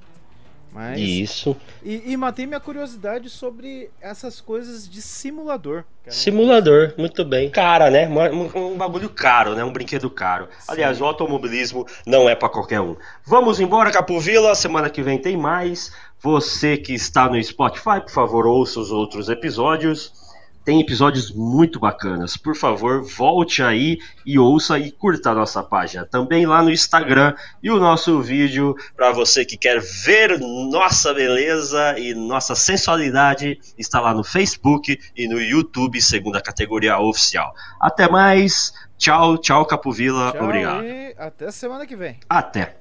[0.73, 1.01] Mas...
[1.01, 1.57] Isso.
[1.83, 5.85] E, e, matei minha curiosidade sobre essas coisas de simulador.
[6.07, 7.51] Simulador, muito bem.
[7.51, 8.07] Cara, né?
[8.07, 9.65] Um, um, bagulho caro, né?
[9.65, 10.49] Um brinquedo caro.
[10.59, 10.73] Sim.
[10.73, 12.97] Aliás, o automobilismo não é para qualquer um.
[13.25, 14.55] Vamos embora, Capovila.
[14.55, 15.91] Semana que vem tem mais.
[16.21, 20.13] Você que está no Spotify, por favor, ouça os outros episódios
[20.69, 22.37] tem episódios muito bacanas.
[22.37, 23.97] Por favor, volte aí
[24.27, 26.05] e ouça e curta a nossa página.
[26.05, 31.99] Também lá no Instagram e o nosso vídeo para você que quer ver nossa beleza
[31.99, 37.55] e nossa sensualidade está lá no Facebook e no YouTube, segunda categoria oficial.
[37.81, 38.71] Até mais.
[38.99, 40.33] Tchau, tchau, Capovila.
[40.33, 40.85] Tchau Obrigado.
[41.17, 42.21] até semana que vem.
[42.29, 42.77] Até.